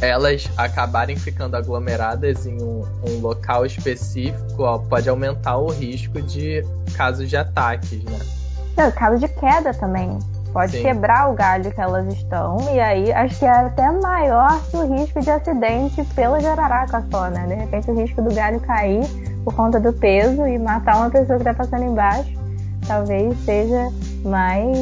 elas 0.00 0.48
acabarem 0.56 1.14
ficando 1.14 1.54
aglomeradas 1.54 2.46
em 2.46 2.62
um, 2.62 2.86
um 3.06 3.20
local 3.20 3.66
específico 3.66 4.62
ó, 4.62 4.78
pode 4.78 5.10
aumentar 5.10 5.58
o 5.58 5.68
risco 5.68 6.22
de 6.22 6.64
casos 6.96 7.28
de 7.28 7.36
ataques, 7.36 8.02
né? 8.04 8.18
Não, 8.74 8.90
caso 8.92 9.18
de 9.18 9.28
queda 9.28 9.74
também. 9.74 10.18
Pode 10.50 10.72
Sim. 10.72 10.84
quebrar 10.84 11.30
o 11.30 11.34
galho 11.34 11.70
que 11.70 11.78
elas 11.78 12.10
estão, 12.10 12.56
e 12.72 12.80
aí 12.80 13.12
acho 13.12 13.38
que 13.38 13.44
é 13.44 13.50
até 13.50 13.90
maior 13.90 14.58
que 14.70 14.76
o 14.78 14.96
risco 14.96 15.20
de 15.20 15.30
acidente 15.30 16.02
pela 16.14 16.40
jararaca 16.40 17.04
só, 17.10 17.28
né? 17.28 17.46
De 17.46 17.56
repente 17.56 17.90
o 17.90 17.94
risco 17.94 18.22
do 18.22 18.34
galho 18.34 18.58
cair 18.60 19.02
por 19.44 19.54
conta 19.54 19.78
do 19.78 19.92
peso 19.92 20.46
e 20.46 20.58
matar 20.58 20.96
uma 20.96 21.10
pessoa 21.10 21.38
que 21.38 21.46
está 21.46 21.52
passando 21.52 21.84
embaixo, 21.84 22.37
talvez 22.88 23.38
seja 23.44 23.92
mais, 24.24 24.76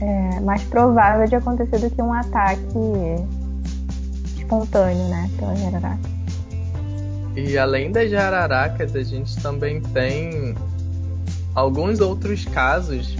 é, 0.00 0.40
mais 0.40 0.64
provável 0.64 1.28
de 1.28 1.36
acontecer 1.36 1.78
do 1.78 1.90
que 1.90 2.02
um 2.02 2.12
ataque 2.12 2.64
espontâneo, 4.36 5.08
né? 5.08 5.30
Pela 5.38 5.54
jararaca. 5.54 6.10
E 7.36 7.56
além 7.56 7.92
das 7.92 8.10
jararacas, 8.10 8.96
a 8.96 9.02
gente 9.04 9.40
também 9.40 9.80
tem 9.80 10.56
alguns 11.54 12.00
outros 12.00 12.44
casos 12.46 13.14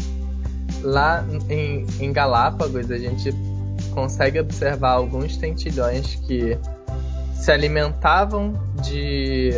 Lá 0.82 1.24
em, 1.48 1.86
em 2.00 2.12
Galápagos 2.12 2.90
a 2.90 2.96
gente 2.96 3.30
consegue 3.92 4.40
observar 4.40 4.92
alguns 4.92 5.36
tentilhões 5.36 6.14
que 6.14 6.58
se 7.34 7.52
alimentavam 7.52 8.54
de 8.82 9.50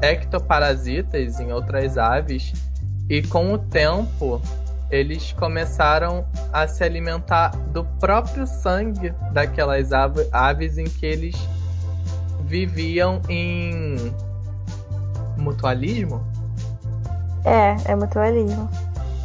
ectoparasitas 0.00 1.38
em 1.38 1.52
outras 1.52 1.96
aves 1.96 2.52
e 3.08 3.22
com 3.22 3.52
o 3.52 3.58
tempo 3.58 4.40
eles 4.90 5.32
começaram 5.32 6.26
a 6.52 6.68
se 6.68 6.84
alimentar 6.84 7.50
do 7.72 7.84
próprio 7.98 8.46
sangue 8.46 9.14
daquelas 9.32 9.90
aves 9.92 10.76
em 10.76 10.84
que 10.84 11.06
eles 11.06 11.34
viviam 12.42 13.20
em 13.28 14.14
mutualismo? 15.38 16.22
É, 17.44 17.90
é 17.90 17.96
mutualismo 17.96 18.68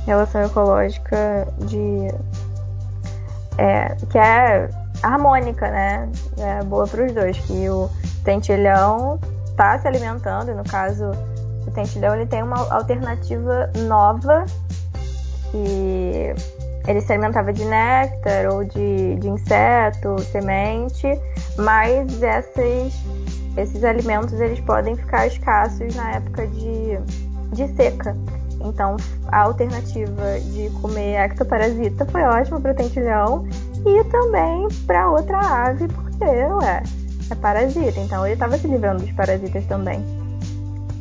relação 0.08 0.42
ecológica 0.46 1.48
de 1.66 2.08
é, 3.58 3.96
que 4.10 4.18
é 4.18 4.70
harmônica, 5.04 5.70
né? 5.70 6.10
É 6.38 6.64
boa 6.64 6.88
para 6.88 7.06
os 7.06 7.12
dois, 7.12 7.38
que 7.40 7.70
o 7.70 7.90
tentilhão 8.24 9.20
está 9.48 9.78
se 9.78 9.88
alimentando, 9.88 10.56
no 10.56 10.64
caso 10.64 11.12
o 11.68 11.72
tentilhão 11.72 12.16
ele 12.16 12.26
tem 12.26 12.42
uma 12.42 12.74
alternativa 12.74 13.70
nova 13.88 14.46
que 15.52 16.34
ele 16.88 17.02
se 17.02 17.12
alimentava 17.12 17.52
de 17.52 17.66
néctar 17.66 18.48
ou 18.52 18.64
de, 18.64 19.16
de 19.16 19.30
inseto, 19.30 20.18
semente, 20.32 21.08
mas 21.58 22.22
esses, 22.24 22.94
esses 23.58 23.84
alimentos 23.84 24.40
eles 24.40 24.60
podem 24.62 24.96
ficar 24.96 25.28
escassos 25.28 25.94
na 25.96 26.14
época 26.14 26.48
de, 26.48 26.98
de 27.54 27.76
seca. 27.76 28.16
Então, 28.62 28.98
a 29.28 29.42
alternativa 29.42 30.40
de 30.40 30.70
comer 30.82 31.18
ectoparasita 31.26 32.06
foi 32.06 32.22
ótima 32.24 32.60
para 32.60 32.72
o 32.72 32.76
tentilhão 32.76 33.48
e 33.86 34.04
também 34.06 34.68
para 34.88 35.10
outra 35.12 35.40
ave, 35.40 35.88
porque, 35.88 36.26
ué, 36.26 36.84
é 37.30 37.36
parasita. 37.36 38.00
Então, 38.00 38.26
ele 38.26 38.34
estava 38.34 38.58
se 38.58 38.68
livrando 38.68 39.04
dos 39.04 39.12
parasitas 39.12 39.66
também. 39.66 40.04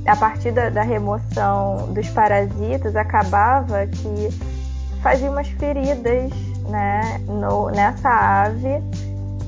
A 0.06 0.16
partir 0.16 0.52
da, 0.52 0.70
da, 0.70 0.82
remoção 0.82 1.92
dos 1.92 2.08
parasitas, 2.10 2.94
acabava 2.94 3.86
que 3.86 4.28
fazia 5.02 5.30
umas 5.30 5.48
feridas 5.48 6.32
né, 6.68 7.20
no, 7.26 7.70
nessa 7.70 8.08
ave, 8.08 8.82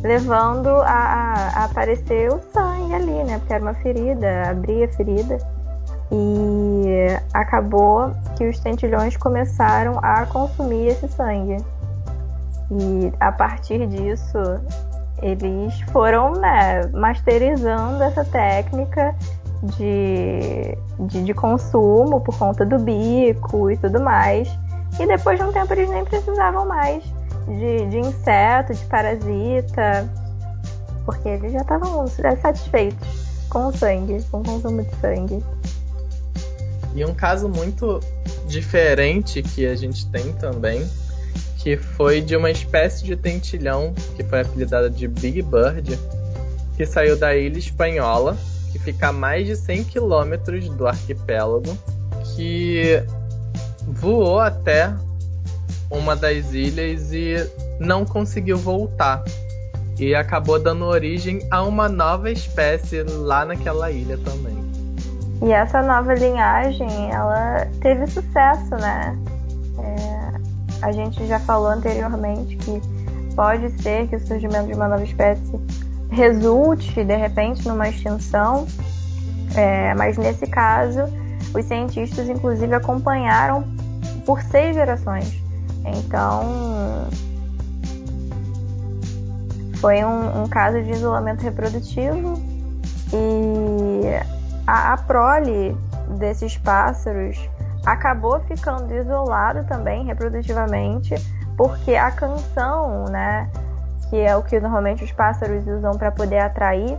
levando 0.02 0.68
a, 0.68 1.52
a, 1.54 1.64
aparecer 1.64 2.32
o 2.32 2.40
sangue 2.52 2.94
ali, 2.94 3.24
né? 3.24 3.38
Porque 3.38 3.52
era 3.52 3.62
uma 3.62 3.74
ferida, 3.74 4.50
abria 4.50 4.86
a 4.86 4.88
ferida. 4.88 5.38
E 6.10 7.06
acabou 7.34 8.14
que 8.36 8.48
os 8.48 8.58
tentilhões 8.60 9.16
começaram 9.16 9.98
a 10.02 10.24
consumir 10.26 10.88
esse 10.88 11.08
sangue. 11.08 11.56
E 12.70 13.12
a 13.20 13.32
partir 13.32 13.86
disso, 13.86 14.38
eles 15.22 15.80
foram 15.92 16.32
né, 16.32 16.86
masterizando 16.92 18.02
essa 18.02 18.24
técnica 18.24 19.14
de, 19.62 20.78
de, 21.06 21.24
de, 21.24 21.34
consumo 21.34 22.20
por 22.20 22.38
conta 22.38 22.64
do 22.64 22.78
bico 22.78 23.70
e 23.70 23.76
tudo 23.76 24.00
mais. 24.00 24.48
E 24.98 25.06
depois 25.06 25.38
de 25.38 25.44
um 25.44 25.52
tempo 25.52 25.72
eles 25.72 25.90
nem 25.90 26.04
precisavam 26.04 26.66
mais 26.66 27.02
de, 27.46 27.86
de 27.86 27.98
inseto, 27.98 28.74
de 28.74 28.84
parasita, 28.86 30.08
porque 31.04 31.28
eles 31.28 31.52
já 31.52 31.60
estavam 31.60 32.06
satisfeitos 32.06 33.08
com 33.48 33.66
o 33.66 33.76
sangue, 33.76 34.22
com 34.30 34.40
o 34.40 34.44
consumo 34.44 34.82
de 34.82 34.94
sangue. 34.96 35.44
E 36.94 37.04
um 37.04 37.14
caso 37.14 37.48
muito 37.48 38.00
diferente 38.46 39.42
que 39.42 39.66
a 39.66 39.74
gente 39.74 40.06
tem 40.10 40.32
também, 40.34 40.88
que 41.58 41.76
foi 41.76 42.20
de 42.20 42.36
uma 42.36 42.50
espécie 42.50 43.04
de 43.04 43.16
tentilhão, 43.16 43.94
que 44.16 44.24
foi 44.24 44.40
apelidada 44.40 44.88
de 44.88 45.06
Big 45.06 45.42
Bird, 45.42 45.98
que 46.76 46.86
saiu 46.86 47.16
da 47.16 47.36
ilha 47.36 47.58
espanhola, 47.58 48.36
que 48.72 48.78
fica 48.78 49.08
a 49.08 49.12
mais 49.12 49.46
de 49.46 49.56
100 49.56 49.84
quilômetros 49.84 50.68
do 50.70 50.86
arquipélago, 50.86 51.76
que 52.34 53.02
voou 53.86 54.40
até 54.40 54.92
uma 55.90 56.14
das 56.14 56.52
ilhas 56.52 57.12
e 57.12 57.36
não 57.80 58.04
conseguiu 58.04 58.58
voltar. 58.58 59.22
E 59.98 60.14
acabou 60.14 60.60
dando 60.60 60.84
origem 60.84 61.46
a 61.50 61.62
uma 61.62 61.88
nova 61.88 62.30
espécie 62.30 63.02
lá 63.02 63.44
naquela 63.44 63.90
ilha 63.90 64.16
também. 64.18 64.56
E 65.42 65.52
essa 65.52 65.82
nova 65.82 66.14
linhagem, 66.14 67.10
ela 67.10 67.66
teve 67.80 68.06
sucesso, 68.06 68.74
né? 68.76 69.16
É, 69.78 70.86
a 70.86 70.92
gente 70.92 71.26
já 71.26 71.38
falou 71.40 71.68
anteriormente 71.68 72.56
que 72.56 72.80
pode 73.34 73.70
ser 73.82 74.08
que 74.08 74.16
o 74.16 74.20
surgimento 74.26 74.66
de 74.66 74.74
uma 74.74 74.88
nova 74.88 75.02
espécie 75.02 75.58
resulte, 76.10 77.04
de 77.04 77.16
repente, 77.16 77.66
numa 77.66 77.88
extinção, 77.88 78.66
é, 79.54 79.94
mas 79.94 80.16
nesse 80.16 80.46
caso, 80.46 81.02
os 81.54 81.64
cientistas, 81.64 82.28
inclusive, 82.28 82.74
acompanharam 82.74 83.64
por 84.24 84.42
seis 84.42 84.74
gerações. 84.74 85.42
Então, 85.84 87.08
foi 89.80 90.04
um, 90.04 90.42
um 90.42 90.48
caso 90.48 90.82
de 90.82 90.90
isolamento 90.90 91.42
reprodutivo 91.42 92.34
e 93.12 94.02
a, 94.66 94.92
a 94.92 94.96
prole 94.98 95.76
desses 96.18 96.56
pássaros 96.58 97.38
acabou 97.86 98.40
ficando 98.40 98.92
isolado 98.94 99.64
também 99.64 100.04
reprodutivamente, 100.04 101.14
porque 101.56 101.94
a 101.94 102.10
canção, 102.10 103.06
né, 103.06 103.48
que 104.08 104.16
é 104.16 104.36
o 104.36 104.42
que 104.42 104.58
normalmente 104.58 105.04
os 105.04 105.12
pássaros 105.12 105.66
usam 105.66 105.92
para 105.96 106.10
poder 106.10 106.38
atrair 106.38 106.98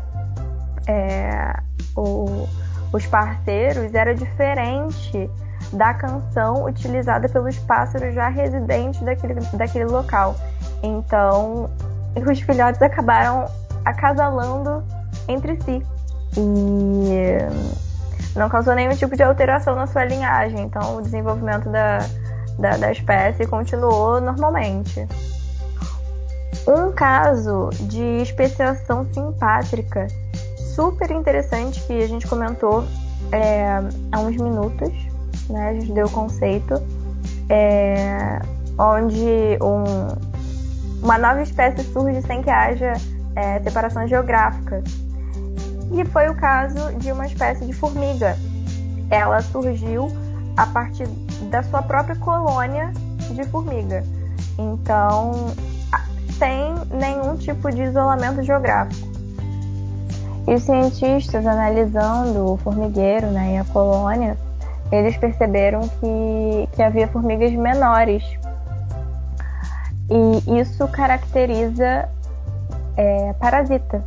é, 0.87 1.53
o, 1.95 2.47
os 2.91 3.05
parceiros, 3.05 3.93
era 3.93 4.13
diferente 4.13 5.29
da 5.73 5.93
canção 5.93 6.65
utilizada 6.65 7.29
pelos 7.29 7.57
pássaros 7.59 8.13
já 8.13 8.27
residentes 8.29 9.01
daquele, 9.01 9.35
daquele 9.53 9.85
local. 9.85 10.35
Então, 10.81 11.69
os 12.15 12.39
filhotes 12.41 12.81
acabaram 12.81 13.45
acasalando 13.85 14.83
entre 15.27 15.61
si. 15.61 15.83
E 16.37 17.37
não 18.35 18.49
causou 18.49 18.75
nenhum 18.75 18.95
tipo 18.95 19.15
de 19.15 19.23
alteração 19.23 19.75
na 19.75 19.87
sua 19.87 20.05
linhagem. 20.05 20.61
Então, 20.61 20.97
o 20.97 21.01
desenvolvimento 21.01 21.69
da, 21.69 21.99
da, 22.57 22.77
da 22.77 22.91
espécie 22.91 23.45
continuou 23.45 24.21
normalmente. 24.21 25.07
Um 26.69 26.91
caso 26.91 27.69
de 27.87 28.21
especiação 28.21 29.03
simpátrica 29.11 30.05
super 30.75 31.09
interessante 31.09 31.81
que 31.87 31.93
a 31.93 32.07
gente 32.07 32.27
comentou 32.27 32.85
é, 33.31 33.79
há 34.11 34.19
uns 34.19 34.37
minutos, 34.37 34.93
né? 35.49 35.69
A 35.69 35.73
gente 35.73 35.91
deu 35.91 36.05
o 36.05 36.11
conceito, 36.11 36.75
é, 37.49 38.39
onde 38.77 39.57
um, 39.59 41.03
uma 41.03 41.17
nova 41.17 41.41
espécie 41.41 41.83
surge 41.91 42.21
sem 42.21 42.43
que 42.43 42.51
haja 42.51 42.93
é, 43.35 43.59
separação 43.61 44.07
geográfica. 44.07 44.83
E 45.91 46.05
foi 46.05 46.29
o 46.29 46.35
caso 46.35 46.93
de 46.99 47.11
uma 47.11 47.25
espécie 47.25 47.65
de 47.65 47.73
formiga. 47.73 48.37
Ela 49.09 49.41
surgiu 49.41 50.07
a 50.55 50.67
partir 50.67 51.07
da 51.49 51.63
sua 51.63 51.81
própria 51.81 52.15
colônia 52.17 52.93
de 53.31 53.43
formiga. 53.45 54.03
Então, 54.55 55.51
sem 56.39 56.73
nenhum 56.89 57.35
tipo 57.35 57.69
de 57.69 57.83
isolamento 57.83 58.41
geográfico. 58.41 59.07
E 60.47 60.55
os 60.55 60.63
cientistas, 60.63 61.45
analisando 61.45 62.53
o 62.53 62.57
formigueiro 62.57 63.27
né, 63.27 63.55
e 63.55 63.57
a 63.57 63.65
colônia, 63.65 64.35
eles 64.91 65.15
perceberam 65.17 65.81
que, 65.81 66.69
que 66.73 66.81
havia 66.81 67.07
formigas 67.07 67.51
menores. 67.51 68.23
E 70.09 70.59
isso 70.59 70.87
caracteriza 70.87 72.09
é, 72.97 73.33
parasita. 73.33 74.03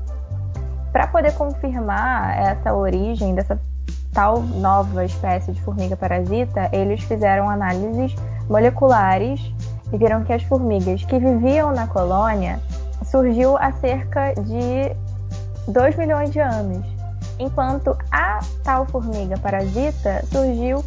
Para 0.90 1.06
poder 1.06 1.32
confirmar 1.34 2.36
essa 2.36 2.74
origem 2.74 3.34
dessa 3.34 3.60
tal 4.12 4.42
nova 4.42 5.04
espécie 5.04 5.52
de 5.52 5.60
formiga 5.62 5.96
parasita, 5.96 6.68
eles 6.72 7.02
fizeram 7.04 7.48
análises 7.48 8.14
moleculares 8.48 9.40
e 9.92 9.96
viram 9.96 10.24
que 10.24 10.32
as 10.32 10.42
formigas 10.42 11.04
que 11.04 11.18
viviam 11.18 11.72
na 11.72 11.86
colônia 11.86 12.60
surgiu 13.04 13.56
há 13.58 13.72
cerca 13.72 14.32
de 14.34 14.94
2 15.70 15.96
milhões 15.96 16.30
de 16.30 16.40
anos, 16.40 16.84
enquanto 17.38 17.96
a 18.10 18.40
tal 18.64 18.86
formiga 18.86 19.38
parasita 19.38 20.24
surgiu 20.30 20.84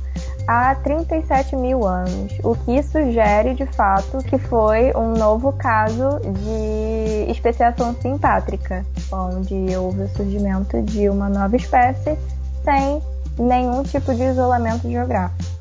há 0.47 0.75
37 0.75 1.55
mil 1.55 1.85
anos, 1.85 2.33
o 2.43 2.55
que 2.55 2.81
sugere 2.83 3.53
de 3.53 3.65
fato 3.65 4.17
que 4.19 4.37
foi 4.37 4.91
um 4.95 5.13
novo 5.13 5.53
caso 5.53 6.19
de 6.19 7.31
especiação 7.31 7.95
simpátrica, 7.95 8.85
onde 9.11 9.75
houve 9.75 10.03
o 10.03 10.09
surgimento 10.09 10.81
de 10.81 11.09
uma 11.09 11.29
nova 11.29 11.55
espécie 11.55 12.17
sem 12.63 13.01
nenhum 13.37 13.83
tipo 13.83 14.13
de 14.13 14.23
isolamento 14.23 14.89
geográfico. 14.89 15.54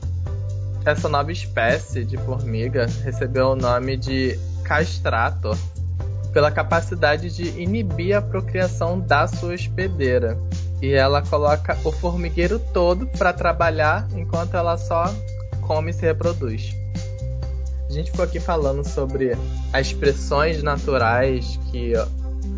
Essa 0.85 1.09
nova 1.09 1.33
espécie 1.33 2.05
de 2.05 2.18
formiga 2.18 2.87
recebeu 3.03 3.49
o 3.49 3.57
nome 3.57 3.97
de 3.97 4.38
castrator 4.64 5.57
pela 6.31 6.51
capacidade 6.51 7.31
de 7.35 7.59
inibir 7.59 8.14
a 8.14 8.20
procriação 8.20 9.01
da 9.01 9.27
sua 9.27 9.55
hospedeira. 9.55 10.37
E 10.83 10.92
ela 10.92 11.23
coloca 11.23 11.79
o 11.85 11.90
formigueiro 11.90 12.59
todo 12.59 13.07
para 13.07 13.33
trabalhar 13.33 14.07
enquanto 14.14 14.55
ela 14.55 14.77
só 14.77 15.05
come 15.62 15.90
e 15.90 15.94
se 15.94 16.03
reproduz. 16.03 16.77
A 17.88 17.92
gente 17.92 18.11
ficou 18.11 18.25
aqui 18.25 18.38
falando 18.38 18.87
sobre 18.87 19.38
as 19.73 19.87
expressões 19.87 20.62
naturais 20.62 21.59
que 21.70 21.94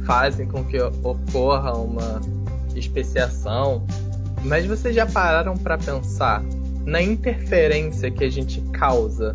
fazem 0.05 0.49
com 0.49 0.65
que 0.65 0.81
ocorra 0.81 1.75
uma 1.75 2.21
especiação, 2.75 3.87
mas 4.43 4.67
vocês 4.67 4.97
já 4.97 5.07
pararam 5.07 5.57
para 5.57 5.79
pensar 5.79 6.43
na 6.87 7.03
interferência 7.03 8.11
que 8.11 8.25
a 8.25 8.31
gente 8.31 8.63
causa 8.73 9.35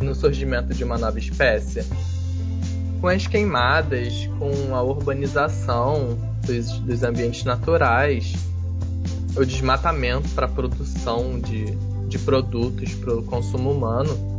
no 0.00 0.14
surgimento 0.14 0.72
de 0.72 0.84
uma 0.84 0.96
nova 0.96 1.18
espécie? 1.18 1.84
com 3.00 3.08
as 3.08 3.26
queimadas, 3.26 4.28
com 4.38 4.74
a 4.74 4.82
urbanização 4.82 6.18
dos, 6.44 6.78
dos 6.80 7.02
ambientes 7.02 7.44
naturais, 7.44 8.34
o 9.36 9.44
desmatamento 9.44 10.28
para 10.30 10.46
a 10.46 10.48
produção 10.48 11.38
de, 11.38 11.66
de 12.08 12.18
produtos 12.18 12.94
para 12.94 13.14
o 13.14 13.22
consumo 13.22 13.70
humano, 13.70 14.36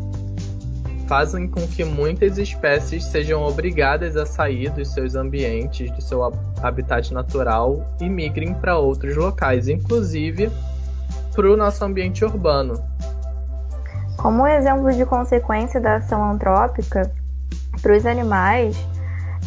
fazem 1.08 1.47
com 1.47 1.65
que 1.67 1.84
muitas 1.84 2.38
espécies 2.38 3.06
sejam 3.06 3.41
obrigadas 3.41 4.15
a 4.15 4.25
sair 4.25 4.69
dos 4.71 4.89
seus 4.93 5.15
ambientes, 5.15 5.89
do 5.91 6.02
seu 6.02 6.21
habitat 6.62 7.13
natural 7.13 7.95
e 7.99 8.08
migrem 8.08 8.54
para 8.54 8.78
outros 8.78 9.15
locais, 9.15 9.67
inclusive 9.67 10.52
para 11.39 11.54
o 11.54 11.56
nosso 11.56 11.86
ambiente 11.86 12.25
urbano. 12.25 12.84
Como 14.17 14.45
exemplo 14.45 14.91
de 14.91 15.06
consequência 15.06 15.80
da 15.80 15.95
ação 15.95 16.32
antrópica, 16.32 17.10
para 17.82 17.95
os 17.95 18.06
animais, 18.06 18.78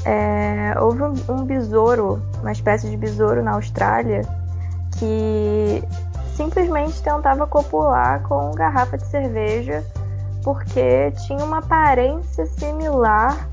é, 0.06 0.72
houve 0.80 1.02
um, 1.02 1.12
um 1.28 1.44
besouro, 1.44 2.22
uma 2.40 2.50
espécie 2.50 2.88
de 2.88 2.96
besouro 2.96 3.42
na 3.42 3.52
Austrália, 3.52 4.22
que 4.98 5.84
simplesmente 6.34 7.02
tentava 7.02 7.46
copular 7.46 8.22
com 8.22 8.52
garrafa 8.52 8.96
de 8.96 9.06
cerveja 9.08 9.84
porque 10.42 11.10
tinha 11.26 11.44
uma 11.44 11.58
aparência 11.58 12.46
similar 12.46 13.46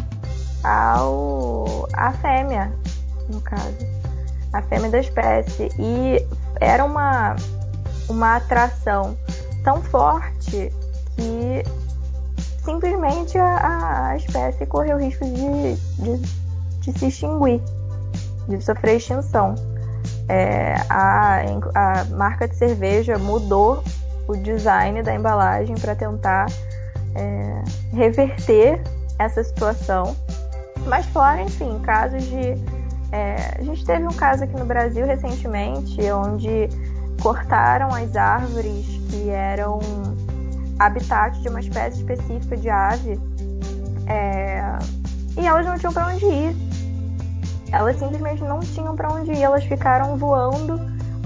ao 0.63 1.89
à 1.91 2.13
fêmea, 2.13 2.71
no 3.27 3.41
caso, 3.41 3.75
a 4.53 4.61
fêmea 4.61 4.89
da 4.89 4.99
espécie 4.99 5.69
e 5.77 6.25
era 6.61 6.85
uma 6.85 7.35
uma 8.09 8.37
atração 8.37 9.17
tão 9.63 9.81
forte 9.83 10.71
que 11.15 11.63
simplesmente 12.63 13.37
a, 13.37 14.09
a 14.09 14.17
espécie 14.17 14.65
correu 14.65 14.97
risco 14.97 15.25
de, 15.25 15.75
de, 15.75 16.17
de, 16.81 16.99
se 16.99 17.07
extinguir, 17.07 17.61
de 18.47 18.61
sofrer 18.61 18.97
extinção. 18.97 19.55
É, 20.27 20.75
a, 20.89 21.41
a 21.73 22.05
marca 22.15 22.47
de 22.47 22.55
cerveja 22.55 23.17
mudou 23.17 23.83
o 24.27 24.35
design 24.35 25.01
da 25.01 25.13
embalagem 25.13 25.75
para 25.75 25.95
tentar 25.95 26.45
é, 27.15 27.63
reverter 27.91 28.81
essa 29.17 29.43
situação. 29.43 30.15
Mas 30.85 31.05
fora, 31.07 31.41
enfim, 31.41 31.79
casos 31.79 32.23
de. 32.23 32.55
É, 33.11 33.57
a 33.57 33.63
gente 33.63 33.83
teve 33.83 34.05
um 34.05 34.13
caso 34.13 34.43
aqui 34.43 34.55
no 34.55 34.65
Brasil 34.65 35.05
recentemente 35.05 35.99
onde 36.11 36.69
cortaram 37.21 37.93
as 37.93 38.15
árvores 38.15 38.85
que 39.09 39.29
eram 39.29 39.79
habitat 40.79 41.39
de 41.41 41.49
uma 41.49 41.59
espécie 41.59 41.97
específica 41.97 42.55
de 42.55 42.69
ave 42.69 43.19
é, 44.07 44.79
e 45.37 45.45
elas 45.45 45.65
não 45.65 45.77
tinham 45.77 45.93
para 45.93 46.07
onde 46.07 46.25
ir. 46.25 46.55
Elas 47.71 47.97
simplesmente 47.97 48.43
não 48.43 48.59
tinham 48.59 48.95
para 48.95 49.13
onde 49.13 49.31
ir, 49.31 49.43
elas 49.43 49.63
ficaram 49.63 50.17
voando, 50.17 50.79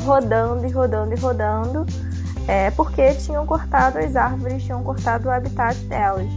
rodando 0.04 0.68
e 0.68 0.72
rodando 0.72 1.14
e 1.14 1.18
rodando, 1.18 1.86
é, 2.48 2.70
porque 2.72 3.14
tinham 3.14 3.46
cortado 3.46 3.98
as 3.98 4.16
árvores, 4.16 4.64
tinham 4.64 4.84
cortado 4.84 5.30
o 5.30 5.32
habitat 5.32 5.78
delas. 5.86 6.28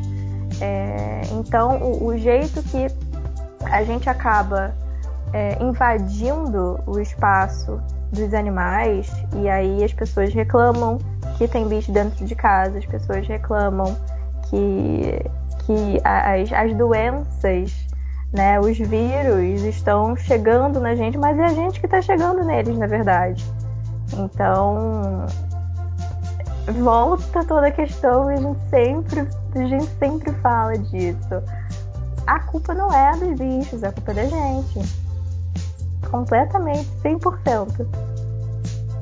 É, 0.60 1.22
então, 1.32 1.78
o, 1.82 2.06
o, 2.06 2.16
jeito 2.16 2.62
que 2.62 2.86
a 3.64 3.82
gente 3.82 4.08
acaba 4.08 4.72
é, 5.32 5.60
invadindo 5.62 6.80
o 6.86 7.00
espaço 7.00 7.80
dos 8.12 8.32
animais, 8.34 9.10
e 9.34 9.48
aí 9.48 9.82
as 9.82 9.92
pessoas 9.92 10.32
reclamam 10.32 10.98
que 11.36 11.46
tem 11.48 11.68
bicho 11.68 11.92
dentro 11.92 12.24
de 12.24 12.34
casa, 12.34 12.78
as 12.78 12.86
pessoas 12.86 13.26
reclamam 13.26 13.96
que, 14.48 15.22
que 15.64 16.00
as, 16.04 16.52
as 16.52 16.74
doenças, 16.76 17.72
né, 18.32 18.58
os 18.60 18.78
vírus 18.78 19.62
estão 19.62 20.16
chegando 20.16 20.80
na 20.80 20.94
gente, 20.94 21.18
mas 21.18 21.38
é 21.38 21.44
a 21.44 21.54
gente 21.54 21.80
que 21.80 21.86
está 21.86 22.00
chegando 22.00 22.44
neles, 22.44 22.78
na 22.78 22.86
verdade. 22.86 23.44
Então, 24.12 25.26
volta 26.80 27.44
toda 27.44 27.68
a 27.68 27.70
questão 27.70 28.30
e 28.30 28.34
a 28.34 28.36
gente 28.36 28.60
sempre, 28.70 29.28
a 29.54 29.66
gente 29.66 29.86
sempre 29.98 30.32
fala 30.34 30.78
disso. 30.78 31.42
A 32.26 32.40
culpa 32.40 32.74
não 32.74 32.92
é 32.92 33.16
dos 33.16 33.38
bichos, 33.38 33.84
a 33.84 33.92
culpa 33.92 34.12
é 34.12 34.14
da 34.14 34.24
gente. 34.24 35.05
Completamente, 36.10 36.88
100%. 37.02 37.86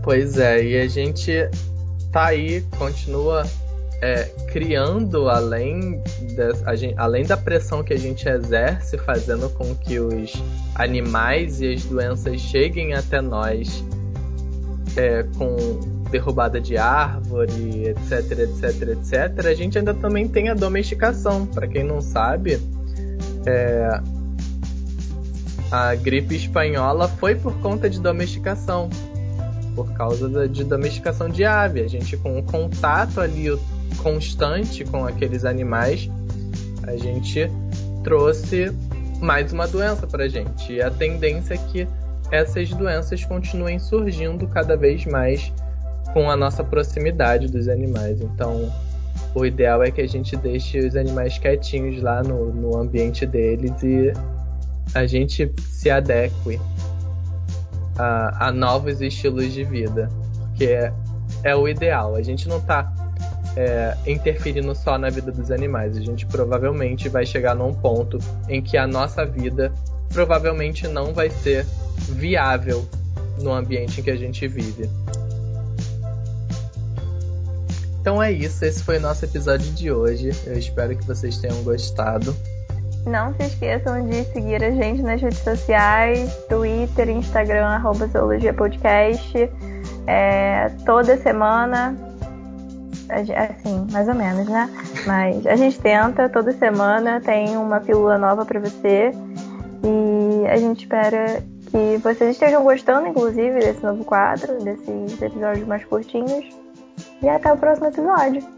Pois 0.03 0.39
é, 0.39 0.63
e 0.63 0.81
a 0.81 0.87
gente 0.87 1.33
tá 2.13 2.27
aí, 2.27 2.61
continua 2.79 3.45
é, 4.03 4.25
criando 4.53 5.31
além, 5.31 6.03
da, 6.37 6.77
gente, 6.77 6.95
além 6.99 7.25
da 7.25 7.37
pressão 7.37 7.83
que 7.83 7.93
a 7.93 7.99
gente 7.99 8.29
exerce, 8.29 8.99
fazendo 8.99 9.49
com 9.51 9.75
que 9.75 9.99
os 9.99 10.33
animais 10.75 11.61
e 11.61 11.73
as 11.73 11.85
doenças 11.85 12.41
cheguem 12.41 12.93
até 12.93 13.21
nós 13.21 13.83
é, 14.97 15.25
com 15.39 15.57
derrubada 16.11 16.61
de 16.61 16.77
árvore, 16.77 17.89
etc, 17.89 18.39
etc, 18.39 18.89
etc. 18.89 19.47
A 19.47 19.55
gente 19.55 19.79
ainda 19.79 19.95
também 19.95 20.29
tem 20.29 20.49
a 20.49 20.55
domesticação. 20.55 21.47
Para 21.47 21.67
quem 21.67 21.83
não 21.83 22.01
sabe, 22.01 22.61
é, 23.47 24.01
a 25.75 25.97
gripe 25.97 26.37
espanhola 26.37 27.09
foi 27.09 27.35
por 27.35 27.53
conta 27.59 27.91
de 27.91 27.99
domesticação 27.99 28.89
por 29.75 29.93
causa 29.95 30.29
da, 30.29 30.47
de 30.47 30.63
domesticação 30.63 31.29
de 31.29 31.45
ave. 31.45 31.81
A 31.81 31.89
gente 31.89 32.17
com 32.17 32.39
o 32.39 32.43
contato 32.45 33.21
ali 33.21 33.47
constante 34.01 34.85
com 34.85 35.05
aqueles 35.05 35.45
animais, 35.45 36.09
a 36.85 36.97
gente 36.97 37.51
trouxe 38.05 38.73
mais 39.21 39.53
uma 39.53 39.67
doença 39.67 40.07
para 40.07 40.29
gente. 40.29 40.75
E 40.75 40.81
a 40.81 40.93
tendência 40.93 41.55
é 41.55 41.59
que 41.59 41.89
essas 42.31 42.71
doenças 42.71 43.25
continuem 43.25 43.81
surgindo 43.81 44.47
cada 44.47 44.77
vez 44.77 45.05
mais 45.05 45.53
com 46.13 46.31
a 46.31 46.37
nossa 46.37 46.63
proximidade 46.63 47.51
dos 47.51 47.69
animais. 47.69 48.21
Então, 48.21 48.73
o 49.35 49.45
ideal 49.45 49.83
é 49.83 49.91
que 49.91 50.01
a 50.01 50.07
gente 50.07 50.37
deixe 50.37 50.79
os 50.79 50.95
animais 50.95 51.37
quietinhos 51.37 52.01
lá 52.01 52.23
no, 52.23 52.53
no 52.55 52.77
ambiente 52.77 53.27
deles 53.27 53.83
e 53.83 54.13
a 54.93 55.07
gente 55.07 55.51
se 55.69 55.91
adeque 55.91 56.61
a, 57.99 58.49
a 58.49 58.53
novos 58.53 59.01
estilos 59.01 59.53
de 59.53 59.65
vida, 59.65 60.09
que 60.55 60.67
é, 60.67 60.93
é 61.43 61.57
o 61.57 61.69
ideal. 61.69 62.15
A 62.15 62.23
gente 62.23 62.49
não 62.49 62.59
está 62.59 62.93
é, 63.57 63.97
interferindo 64.07 64.75
só 64.75 64.99
na 64.99 65.11
vida 65.11 65.31
dos 65.31 65.51
animais. 65.51 65.97
A 65.97 66.01
gente 66.01 66.27
provavelmente 66.27 67.09
vai 67.09 67.25
chegar 67.25 67.55
num 67.55 67.73
ponto 67.73 68.19
em 68.49 68.63
que 68.63 68.77
a 68.77 68.87
nossa 68.87 69.25
vida 69.25 69.73
provavelmente 70.09 70.87
não 70.87 71.13
vai 71.13 71.31
ser 71.31 71.67
viável 72.09 72.89
no 73.41 73.53
ambiente 73.53 74.01
em 74.01 74.05
que 74.05 74.11
a 74.11 74.17
gente 74.17 74.47
vive. 74.47 74.89
Então 78.01 78.23
é 78.23 78.31
isso, 78.31 78.63
esse 78.65 78.83
foi 78.83 78.99
o 78.99 79.01
nosso 79.01 79.25
episódio 79.25 79.71
de 79.73 79.91
hoje. 79.91 80.31
Eu 80.47 80.59
espero 80.59 80.95
que 80.95 81.07
vocês 81.07 81.39
tenham 81.39 81.63
gostado. 81.63 82.37
Não 83.07 83.35
se 83.35 83.43
esqueçam 83.43 84.07
de 84.09 84.25
seguir 84.25 84.65
a 84.65 84.71
gente 84.71 85.03
nas 85.03 85.21
redes 85.21 85.41
sociais, 85.41 86.35
Twitter, 86.49 87.11
Instagram, 87.11 87.67
arroba 87.67 88.07
Zoologia 88.07 88.55
Podcast. 88.55 89.51
É, 90.07 90.71
toda 90.87 91.17
semana, 91.19 91.95
assim, 93.11 93.87
mais 93.93 94.09
ou 94.09 94.15
menos, 94.15 94.49
né? 94.49 94.71
Mas 95.07 95.47
a 95.47 95.55
gente 95.55 95.79
tenta, 95.81 96.31
toda 96.31 96.53
semana 96.53 97.21
tem 97.21 97.57
uma 97.59 97.79
pílula 97.81 98.17
nova 98.17 98.47
para 98.47 98.59
você. 98.61 99.13
E 99.83 100.47
a 100.47 100.57
gente 100.57 100.85
espera 100.85 101.43
que 101.71 101.99
vocês 101.99 102.31
estejam 102.31 102.63
gostando, 102.63 103.09
inclusive, 103.09 103.59
desse 103.59 103.83
novo 103.83 104.03
quadro, 104.05 104.63
desses 104.65 105.21
episódios 105.21 105.67
mais 105.67 105.85
curtinhos. 105.85 106.47
E 107.21 107.29
até 107.29 107.53
o 107.53 107.57
próximo 107.57 107.89
episódio. 107.89 108.54